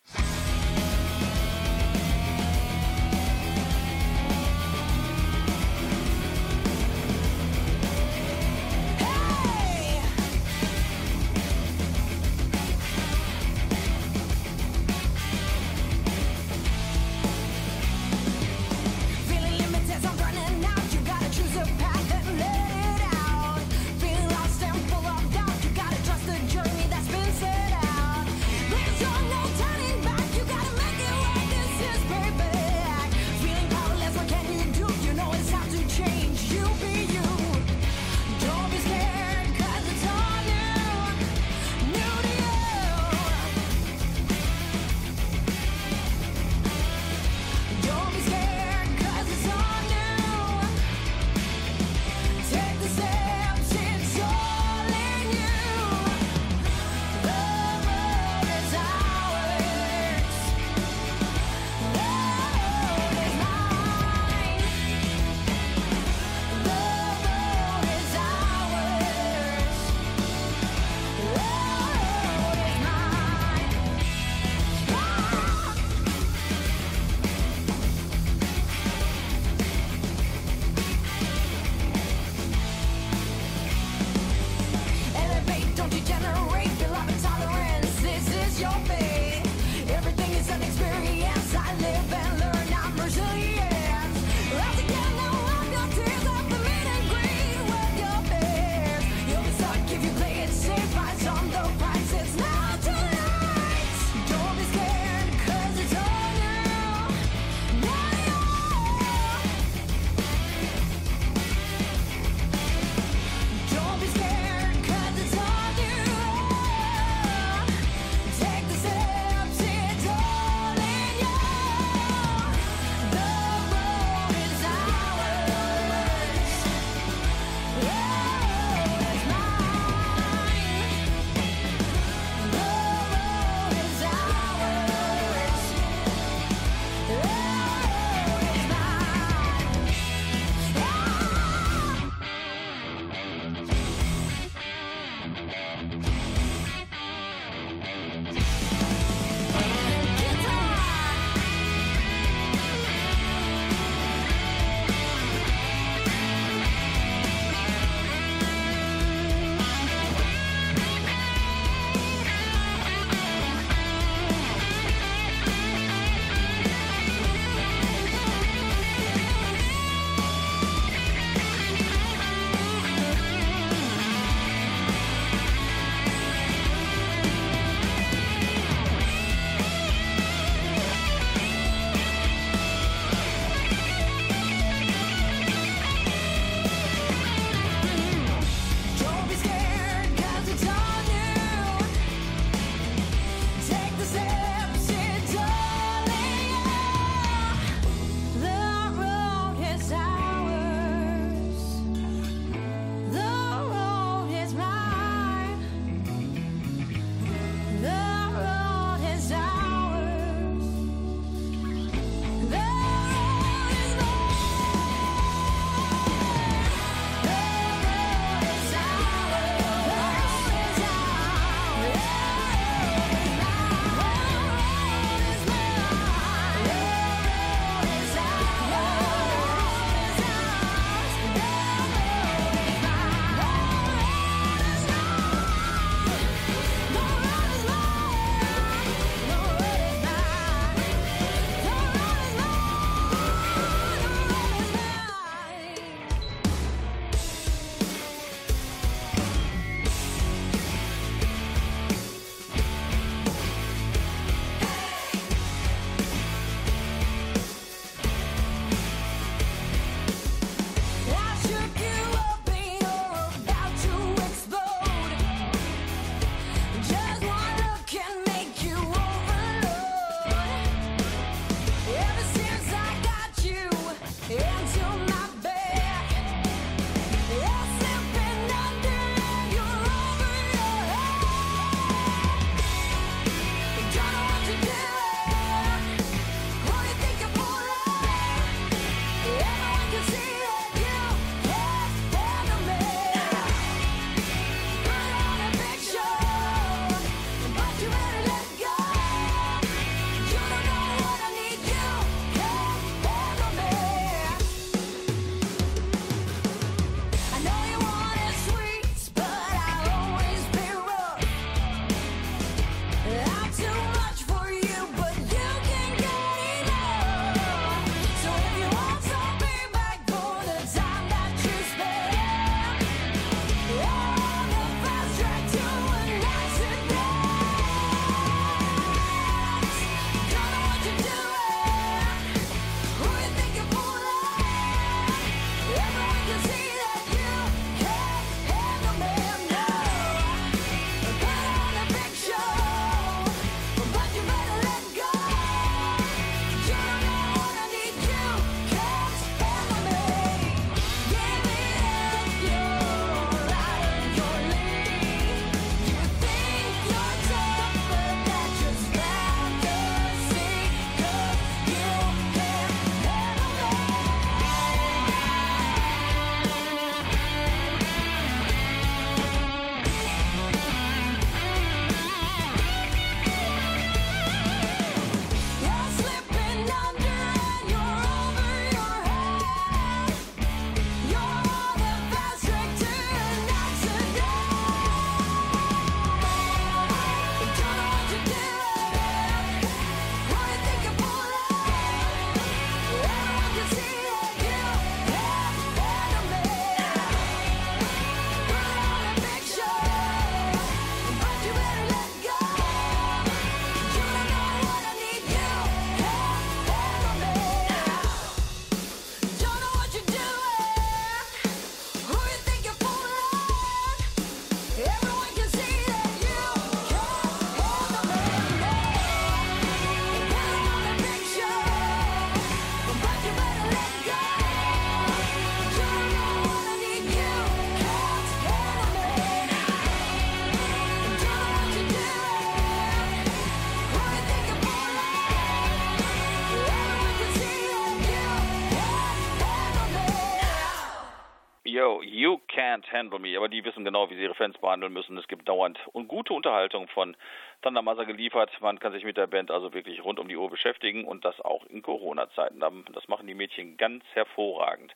Genau, 443.97 444.11
wie 444.11 444.17
sie 444.17 444.23
ihre 444.23 444.35
Fans 444.35 444.59
behandeln 444.59 444.93
müssen. 444.93 445.17
Es 445.17 445.27
gibt 445.27 445.49
dauernd 445.49 445.79
und 445.93 446.07
gute 446.07 446.35
Unterhaltung 446.35 446.87
von 446.89 447.17
Thunder 447.63 447.83
geliefert. 448.05 448.51
Man 448.61 448.79
kann 448.79 448.93
sich 448.93 449.05
mit 449.05 449.17
der 449.17 449.27
Band 449.27 449.51
also 449.51 449.73
wirklich 449.73 450.05
rund 450.05 450.19
um 450.19 450.29
die 450.29 450.37
Uhr 450.37 450.51
beschäftigen 450.51 451.07
und 451.07 451.25
das 451.25 451.41
auch 451.41 451.65
in 451.67 451.81
Corona-Zeiten. 451.81 452.61
Das 452.93 453.09
machen 453.09 453.27
die 453.27 453.35
Mädchen 453.35 453.79
ganz 453.79 454.05
hervorragend. 454.13 454.95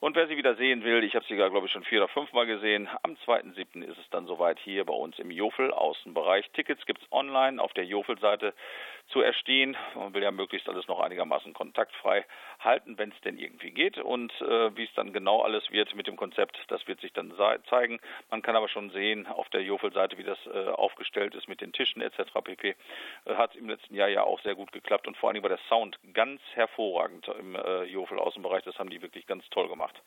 Und 0.00 0.16
wer 0.16 0.26
sie 0.26 0.36
wieder 0.36 0.56
sehen 0.56 0.82
will, 0.82 1.04
ich 1.04 1.14
habe 1.14 1.24
sie 1.28 1.36
glaube 1.36 1.64
ich 1.64 1.72
schon 1.72 1.84
vier 1.84 2.00
oder 2.02 2.08
fünf 2.08 2.32
Mal 2.32 2.46
gesehen. 2.46 2.88
Am 3.04 3.12
2.7. 3.24 3.84
ist 3.84 3.98
es 3.98 4.10
dann 4.10 4.26
soweit 4.26 4.58
hier 4.58 4.84
bei 4.84 4.94
uns 4.94 5.16
im 5.20 5.30
Jofel 5.30 5.70
Außenbereich. 5.70 6.50
Tickets 6.50 6.84
gibt 6.86 7.02
es 7.02 7.12
online 7.12 7.62
auf 7.62 7.72
der 7.74 7.84
Jofel-Seite 7.84 8.52
zu 9.10 9.20
erstehen. 9.20 9.76
Man 9.94 10.14
will 10.14 10.22
ja 10.22 10.30
möglichst 10.30 10.68
alles 10.68 10.86
noch 10.88 11.00
einigermaßen 11.00 11.52
kontaktfrei 11.52 12.24
halten, 12.58 12.98
wenn 12.98 13.10
es 13.10 13.20
denn 13.22 13.38
irgendwie 13.38 13.70
geht. 13.70 13.98
Und 13.98 14.32
äh, 14.40 14.76
wie 14.76 14.84
es 14.84 14.94
dann 14.94 15.12
genau 15.12 15.42
alles 15.42 15.70
wird 15.70 15.94
mit 15.94 16.06
dem 16.06 16.16
Konzept, 16.16 16.58
das 16.68 16.86
wird 16.86 17.00
sich 17.00 17.12
dann 17.12 17.32
zeigen. 17.68 18.00
Man 18.30 18.42
kann 18.42 18.56
aber 18.56 18.68
schon 18.68 18.90
sehen 18.90 19.26
auf 19.26 19.48
der 19.50 19.62
Jofel-Seite, 19.62 20.18
wie 20.18 20.24
das 20.24 20.38
äh, 20.46 20.68
aufgestellt 20.68 21.34
ist 21.34 21.48
mit 21.48 21.60
den 21.60 21.72
Tischen 21.72 22.02
etc. 22.02 22.32
pp. 22.42 22.76
Äh, 23.24 23.34
Hat 23.34 23.56
im 23.56 23.68
letzten 23.68 23.94
Jahr 23.94 24.08
ja 24.08 24.22
auch 24.22 24.40
sehr 24.40 24.54
gut 24.54 24.72
geklappt 24.72 25.06
und 25.06 25.16
vor 25.16 25.28
allen 25.28 25.34
Dingen 25.34 25.44
war 25.44 25.56
der 25.56 25.64
Sound 25.68 25.98
ganz 26.12 26.40
hervorragend 26.54 27.28
im 27.28 27.56
äh, 27.56 27.84
Jofel-Außenbereich. 27.84 28.64
Das 28.64 28.78
haben 28.78 28.90
die 28.90 29.02
wirklich 29.02 29.26
ganz 29.26 29.48
toll 29.50 29.68
gemacht. 29.68 30.00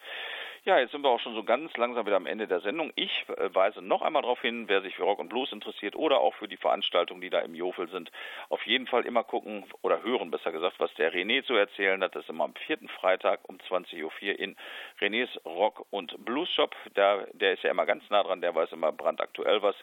Ja, 0.66 0.80
jetzt 0.80 0.91
sind 0.93 1.01
wir 1.01 1.09
auch 1.09 1.20
schon 1.20 1.36
so 1.36 1.43
ganz 1.43 1.76
langsam 1.76 2.05
wieder 2.05 2.16
am 2.16 2.26
Ende 2.26 2.47
der 2.47 2.61
Sendung. 2.61 2.93
Ich 2.95 3.26
äh, 3.28 3.53
weise 3.53 3.82
noch 3.82 4.01
einmal 4.01 4.22
darauf 4.22 4.39
hin, 4.39 4.70
wer 4.70 4.82
sich 4.82 4.95
für 4.95 5.03
Rock 5.03 5.20
und 5.20 5.28
Blues 5.28 5.51
interessiert 5.51 5.93
oder 5.93 6.22
auch 6.22 6.34
für 6.36 6.47
die 6.47 6.55
Veranstaltungen, 6.55 7.20
die 7.20 7.30
da 7.30 7.39
im 7.39 7.53
Jofel 7.53 7.89
sind, 7.89 8.09
auf 8.47 8.66
jeden 8.66 8.88
Fall 8.88 9.05
immer 9.05 9.26
gucken 9.26 9.66
oder 9.82 10.01
hören, 10.03 10.32
besser 10.32 10.53
gesagt, 10.53 10.80
was 10.80 10.93
der 10.93 11.14
René 11.14 11.43
zu 11.43 11.53
erzählen 11.53 12.01
hat. 12.01 12.16
Das 12.16 12.24
ist 12.24 12.30
immer 12.30 12.45
am 12.45 12.55
vierten 12.55 12.88
Freitag 12.88 13.41
um 13.49 13.57
20.04 13.57 14.05
Uhr 14.05 14.39
in 14.39 14.55
Renés 15.01 15.28
Rock 15.43 15.86
und 15.89 16.16
Blues 16.24 16.49
Shop. 16.53 16.74
Der, 16.95 17.28
der 17.34 17.55
ist 17.55 17.64
ja 17.64 17.72
immer 17.72 17.86
ganz 17.86 18.09
nah 18.09 18.24
dran, 18.24 18.39
der 18.39 18.55
weiß 18.55 18.72
immer 18.72 18.93
brandaktuell, 18.93 19.61
was 19.61 19.76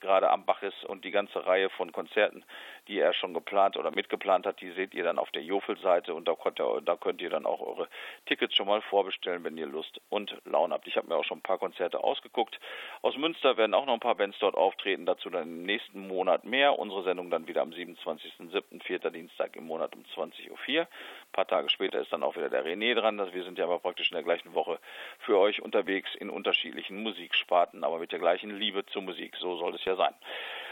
gerade 0.00 0.30
am 0.30 0.44
Bach 0.44 0.62
ist 0.62 0.84
und 0.84 1.04
die 1.04 1.10
ganze 1.10 1.46
Reihe 1.46 1.70
von 1.70 1.92
Konzerten, 1.92 2.44
die 2.88 2.98
er 2.98 3.12
schon 3.12 3.34
geplant 3.34 3.76
oder 3.76 3.90
mitgeplant 3.90 4.46
hat, 4.46 4.60
die 4.60 4.70
seht 4.72 4.94
ihr 4.94 5.04
dann 5.04 5.18
auf 5.18 5.30
der 5.30 5.42
Jofel-Seite 5.42 6.14
und 6.14 6.26
da 6.26 6.34
könnt, 6.34 6.60
ihr, 6.60 6.80
da 6.80 6.96
könnt 6.96 7.20
ihr 7.20 7.30
dann 7.30 7.46
auch 7.46 7.60
eure 7.60 7.88
Tickets 8.26 8.54
schon 8.54 8.66
mal 8.66 8.80
vorbestellen, 8.82 9.44
wenn 9.44 9.58
ihr 9.58 9.66
Lust 9.66 10.00
und 10.08 10.36
Laune 10.44 10.74
habt. 10.74 10.86
Ich 10.86 10.96
habe 10.96 11.08
mir 11.08 11.16
auch 11.16 11.24
schon 11.24 11.38
ein 11.38 11.42
paar 11.42 11.58
Konzerte 11.58 12.02
ausgeguckt. 12.02 12.58
Aus 13.02 13.16
Münster 13.16 13.56
werden 13.56 13.74
auch 13.74 13.86
noch 13.86 13.94
ein 13.94 14.00
paar 14.00 14.14
Bands 14.14 14.38
dort 14.38 14.54
auftreten, 14.54 15.06
dazu 15.06 15.30
dann 15.30 15.42
im 15.42 15.62
nächsten 15.64 16.06
Monat 16.06 16.44
mehr. 16.44 16.78
Unsere 16.78 17.02
Sendung 17.02 17.30
dann 17.30 17.46
wieder 17.46 17.62
am 17.62 17.70
27.07., 17.70 18.82
vierter 18.82 19.10
Dienstag 19.10 19.56
im 19.56 19.66
Monat 19.66 19.94
um 19.94 20.02
20.04 20.02 20.50
Uhr. 20.50 20.80
Ein 20.80 20.86
paar 21.32 21.46
Tage 21.46 21.68
später 21.68 22.00
ist 22.00 22.12
dann 22.12 22.22
auch 22.22 22.36
wieder 22.36 22.48
der 22.48 22.64
René 22.64 22.94
dran. 22.94 23.18
Wir 23.32 23.44
sind 23.44 23.58
ja 23.58 23.64
aber 23.64 23.80
praktisch 23.80 24.10
in 24.10 24.14
der 24.14 24.24
gleichen 24.24 24.54
Woche 24.54 24.78
für 25.18 25.38
euch 25.38 25.60
unterwegs 25.60 26.14
in 26.14 26.30
unterschiedlichen 26.30 27.02
Musiksparten, 27.02 27.84
aber 27.84 27.98
mit 27.98 28.12
der 28.12 28.18
gleichen 28.18 28.56
Liebe 28.58 28.86
zur 28.86 29.02
Musik. 29.02 29.36
So 29.36 29.56
soll 29.56 29.74
es 29.74 29.84
ja 29.88 29.96
sein 29.96 30.14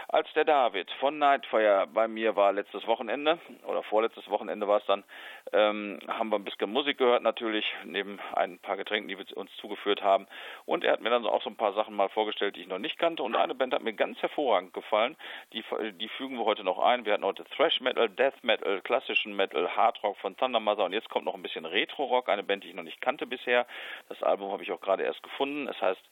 als 0.09 0.33
der 0.35 0.45
David 0.45 0.91
von 1.01 1.19
Nightfire 1.19 1.89
bei 1.93 2.07
mir 2.07 2.37
war 2.37 2.53
letztes 2.53 2.87
Wochenende 2.87 3.39
oder 3.67 3.83
vorletztes 3.83 4.29
Wochenende 4.31 4.69
war 4.69 4.79
es 4.79 4.87
dann, 4.87 5.05
ähm, 5.53 5.99
haben 6.07 6.31
wir 6.31 6.37
ein 6.37 6.45
bisschen 6.45 6.71
Musik 6.71 6.99
gehört 6.99 7.23
natürlich, 7.23 7.65
neben 7.85 8.21
ein 8.35 8.59
paar 8.59 8.77
Getränken, 8.77 9.09
die 9.09 9.19
wir 9.19 9.37
uns 9.37 9.51
zugeführt 9.57 10.03
haben. 10.03 10.27
Und 10.65 10.85
er 10.85 10.93
hat 10.93 11.01
mir 11.01 11.11
dann 11.11 11.27
auch 11.27 11.43
so 11.43 11.51
ein 11.51 11.57
paar 11.57 11.73
Sachen 11.73 11.97
mal 11.97 12.09
vorgestellt, 12.09 12.57
die 12.57 12.63
ich 12.63 12.69
noch 12.69 12.79
nicht 12.79 12.99
kannte. 12.99 13.23
Und 13.23 13.35
eine 13.35 13.55
Band 13.55 13.75
hat 13.75 13.83
mir 13.83 13.93
ganz 13.93 14.21
hervorragend 14.23 14.73
gefallen. 14.73 15.17
Die, 15.53 15.65
die 15.93 16.09
fügen 16.09 16.39
wir 16.39 16.45
heute 16.45 16.65
noch 16.65 16.79
ein. 16.79 17.05
Wir 17.05 17.13
hatten 17.13 17.25
heute 17.25 17.45
Thrash 17.45 17.81
Metal, 17.81 18.09
Death 18.09 18.43
Metal, 18.43 18.81
klassischen 18.83 19.35
Metal, 19.35 19.69
Hard 19.77 20.03
Rock 20.03 20.19
von 20.19 20.37
Thunder 20.37 20.61
Mother 20.61 20.85
und 20.85 20.93
jetzt 20.93 21.11
kommt 21.11 21.25
noch 21.25 21.35
ein 21.35 21.43
bisschen 21.43 21.65
Retro 21.65 22.05
Rock, 22.05 22.29
eine 22.29 22.45
Band, 22.45 22.65
die 22.65 22.69
ich 22.69 22.75
noch 22.75 22.83
nicht 22.83 23.01
kannte 23.01 23.27
bisher. 23.27 23.67
Das 24.09 24.23
Album 24.23 24.53
habe 24.53 24.63
ich 24.63 24.71
auch 24.71 24.81
gerade 24.81 25.03
erst 25.03 25.23
gefunden. 25.23 25.69
Es 25.69 25.81
heißt 25.81 26.03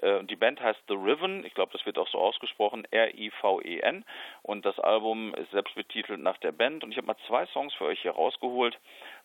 die 0.00 0.36
Band 0.36 0.60
heißt 0.60 0.80
The 0.88 0.94
Riven, 0.94 1.44
ich 1.44 1.54
glaube, 1.54 1.72
das 1.72 1.84
wird 1.84 1.98
auch 1.98 2.08
so 2.08 2.18
ausgesprochen, 2.18 2.86
R-I-V-E-N. 2.90 4.04
Und 4.42 4.64
das 4.64 4.78
Album 4.78 5.34
ist 5.34 5.50
selbst 5.50 5.74
betitelt 5.74 6.20
nach 6.20 6.38
der 6.38 6.52
Band. 6.52 6.84
Und 6.84 6.92
ich 6.92 6.96
habe 6.96 7.06
mal 7.06 7.16
zwei 7.26 7.46
Songs 7.46 7.74
für 7.74 7.86
euch 7.86 8.00
hier 8.00 8.12
rausgeholt. 8.12 8.78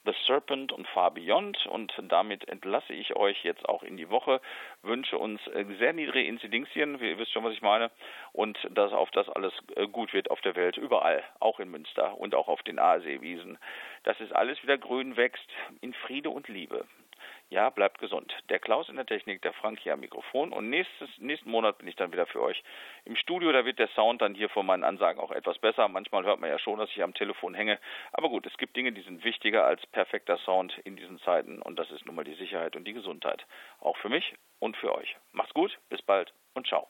The 0.05 0.13
Serpent 0.25 0.71
und 0.71 0.87
Far 0.87 1.11
Beyond. 1.11 1.65
Und 1.67 1.93
damit 2.09 2.47
entlasse 2.49 2.93
ich 2.93 3.15
euch 3.15 3.43
jetzt 3.43 3.67
auch 3.69 3.83
in 3.83 3.97
die 3.97 4.09
Woche. 4.09 4.41
Wünsche 4.81 5.17
uns 5.17 5.45
äh, 5.47 5.65
sehr 5.77 5.93
niedrige 5.93 6.27
Inzidenzien, 6.27 6.99
ihr 6.99 7.17
wisst 7.17 7.31
schon, 7.31 7.43
was 7.43 7.53
ich 7.53 7.61
meine. 7.61 7.91
Und 8.31 8.57
dass 8.71 8.91
auf 8.91 9.11
das 9.11 9.29
alles 9.29 9.53
äh, 9.75 9.87
gut 9.87 10.13
wird 10.13 10.31
auf 10.31 10.41
der 10.41 10.55
Welt, 10.55 10.77
überall, 10.77 11.23
auch 11.39 11.59
in 11.59 11.69
Münster 11.69 12.17
und 12.17 12.35
auch 12.35 12.47
auf 12.47 12.63
den 12.63 12.79
Aaseewiesen. 12.79 13.57
Dass 14.03 14.19
es 14.19 14.31
alles 14.31 14.61
wieder 14.63 14.77
grün 14.77 15.15
wächst, 15.17 15.47
in 15.81 15.93
Friede 15.93 16.29
und 16.29 16.47
Liebe. 16.47 16.85
Ja, 17.53 17.69
bleibt 17.69 17.99
gesund. 17.99 18.33
Der 18.49 18.57
Klaus 18.57 18.89
in 18.89 18.95
der 18.95 19.05
Technik, 19.05 19.43
der 19.43 19.53
Frank 19.53 19.77
hier 19.79 19.93
am 19.93 19.99
Mikrofon. 19.99 20.51
Und 20.51 20.71
nächstes, 20.71 21.07
nächsten 21.19 21.51
Monat 21.51 21.77
bin 21.77 21.87
ich 21.87 21.95
dann 21.95 22.11
wieder 22.11 22.25
für 22.25 22.41
euch 22.41 22.63
im 23.05 23.15
Studio. 23.15 23.51
Da 23.51 23.63
wird 23.63 23.77
der 23.77 23.89
Sound 23.89 24.23
dann 24.23 24.33
hier 24.33 24.49
von 24.49 24.65
meinen 24.65 24.83
Ansagen 24.83 25.21
auch 25.21 25.29
etwas 25.29 25.59
besser. 25.59 25.87
Manchmal 25.87 26.23
hört 26.23 26.39
man 26.39 26.49
ja 26.49 26.57
schon, 26.57 26.79
dass 26.79 26.89
ich 26.89 27.03
am 27.03 27.13
Telefon 27.13 27.53
hänge. 27.53 27.77
Aber 28.11 28.29
gut, 28.29 28.47
es 28.47 28.57
gibt 28.57 28.75
Dinge, 28.75 28.91
die 28.91 29.01
sind 29.01 29.23
wichtiger 29.23 29.67
als 29.67 29.85
perfekter 29.85 30.37
Sound 30.37 30.75
in 30.83 30.95
diesen 30.95 31.19
Zeiten. 31.19 31.61
Und 31.61 31.77
das 31.77 31.91
ist 31.91 32.07
nun 32.07 32.15
mal 32.15 32.23
die 32.23 32.33
Sicherheit 32.33 32.75
und 32.75 32.85
die 32.85 32.93
Gesundheit. 32.93 33.45
Auch 33.79 33.97
für 33.97 34.09
mich 34.09 34.33
und 34.57 34.75
für 34.75 34.95
euch. 34.95 35.15
Macht's 35.31 35.53
gut, 35.53 35.77
bis 35.89 36.01
bald 36.01 36.33
und 36.55 36.65
ciao. 36.65 36.87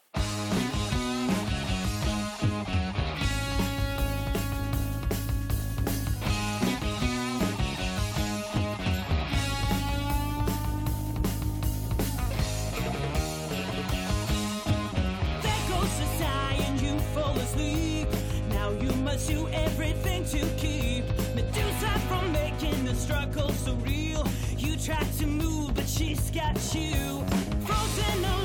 Try 24.84 25.02
to 25.20 25.26
move, 25.26 25.76
but 25.76 25.88
she's 25.88 26.30
got 26.32 26.58
you 26.76 27.24
frozen 27.66 28.43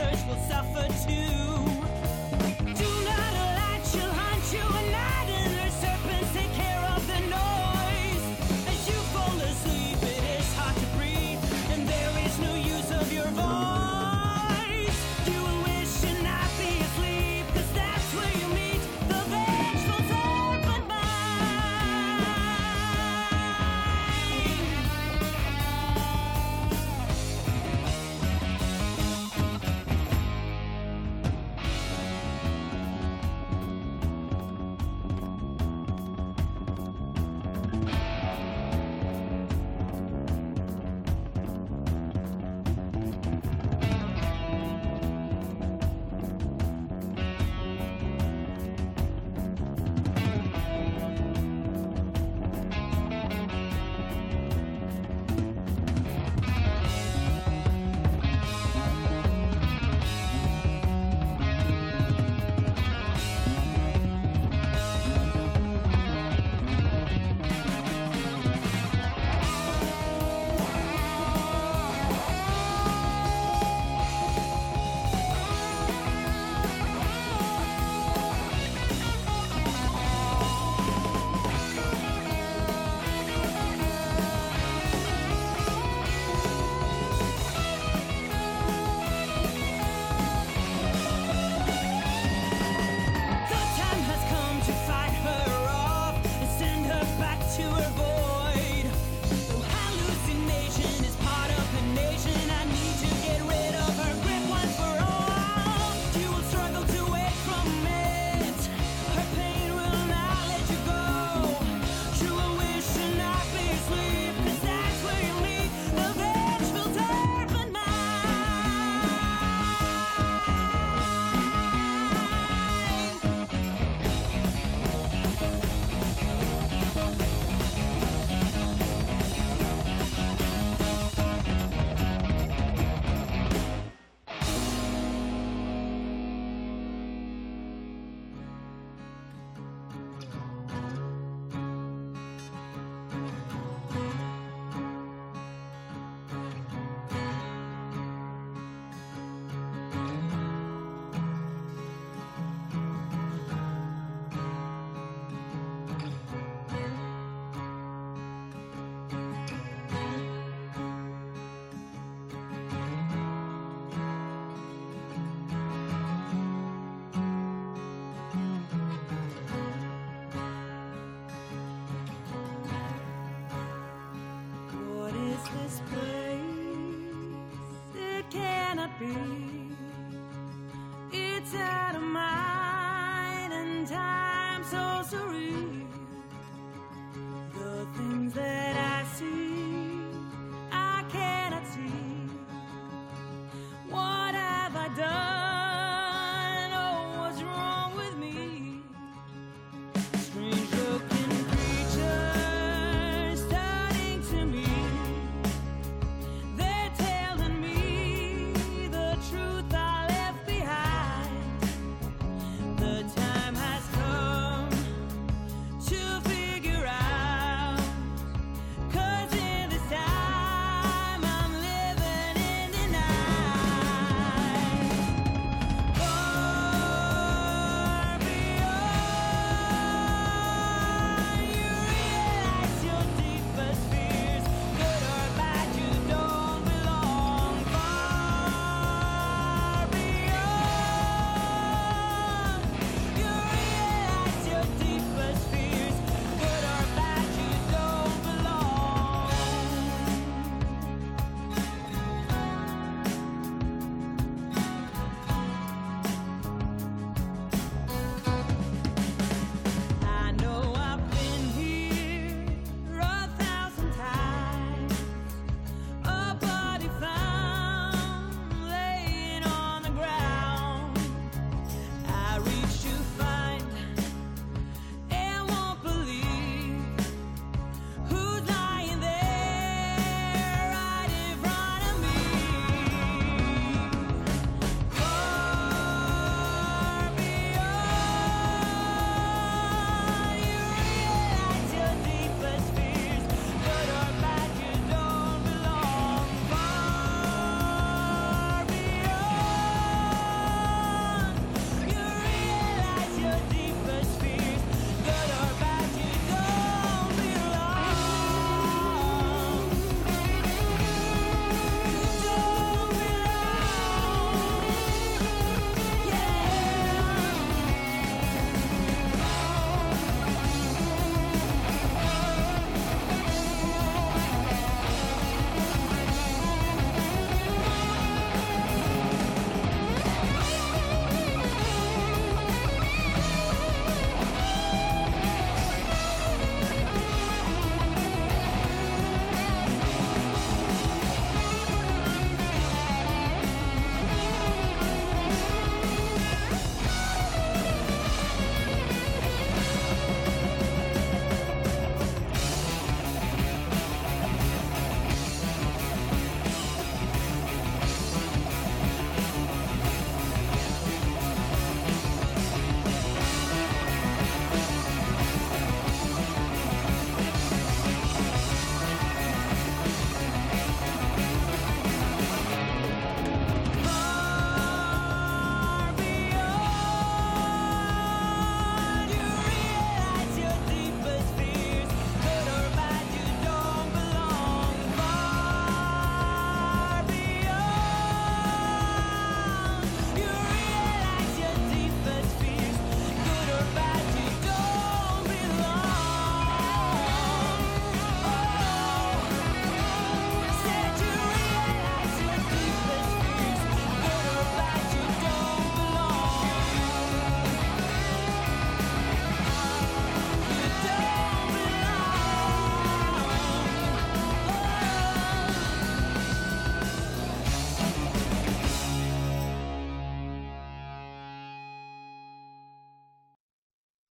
others 0.00 0.26
will 0.26 0.36
suffer 0.48 0.86
too. 1.06 1.59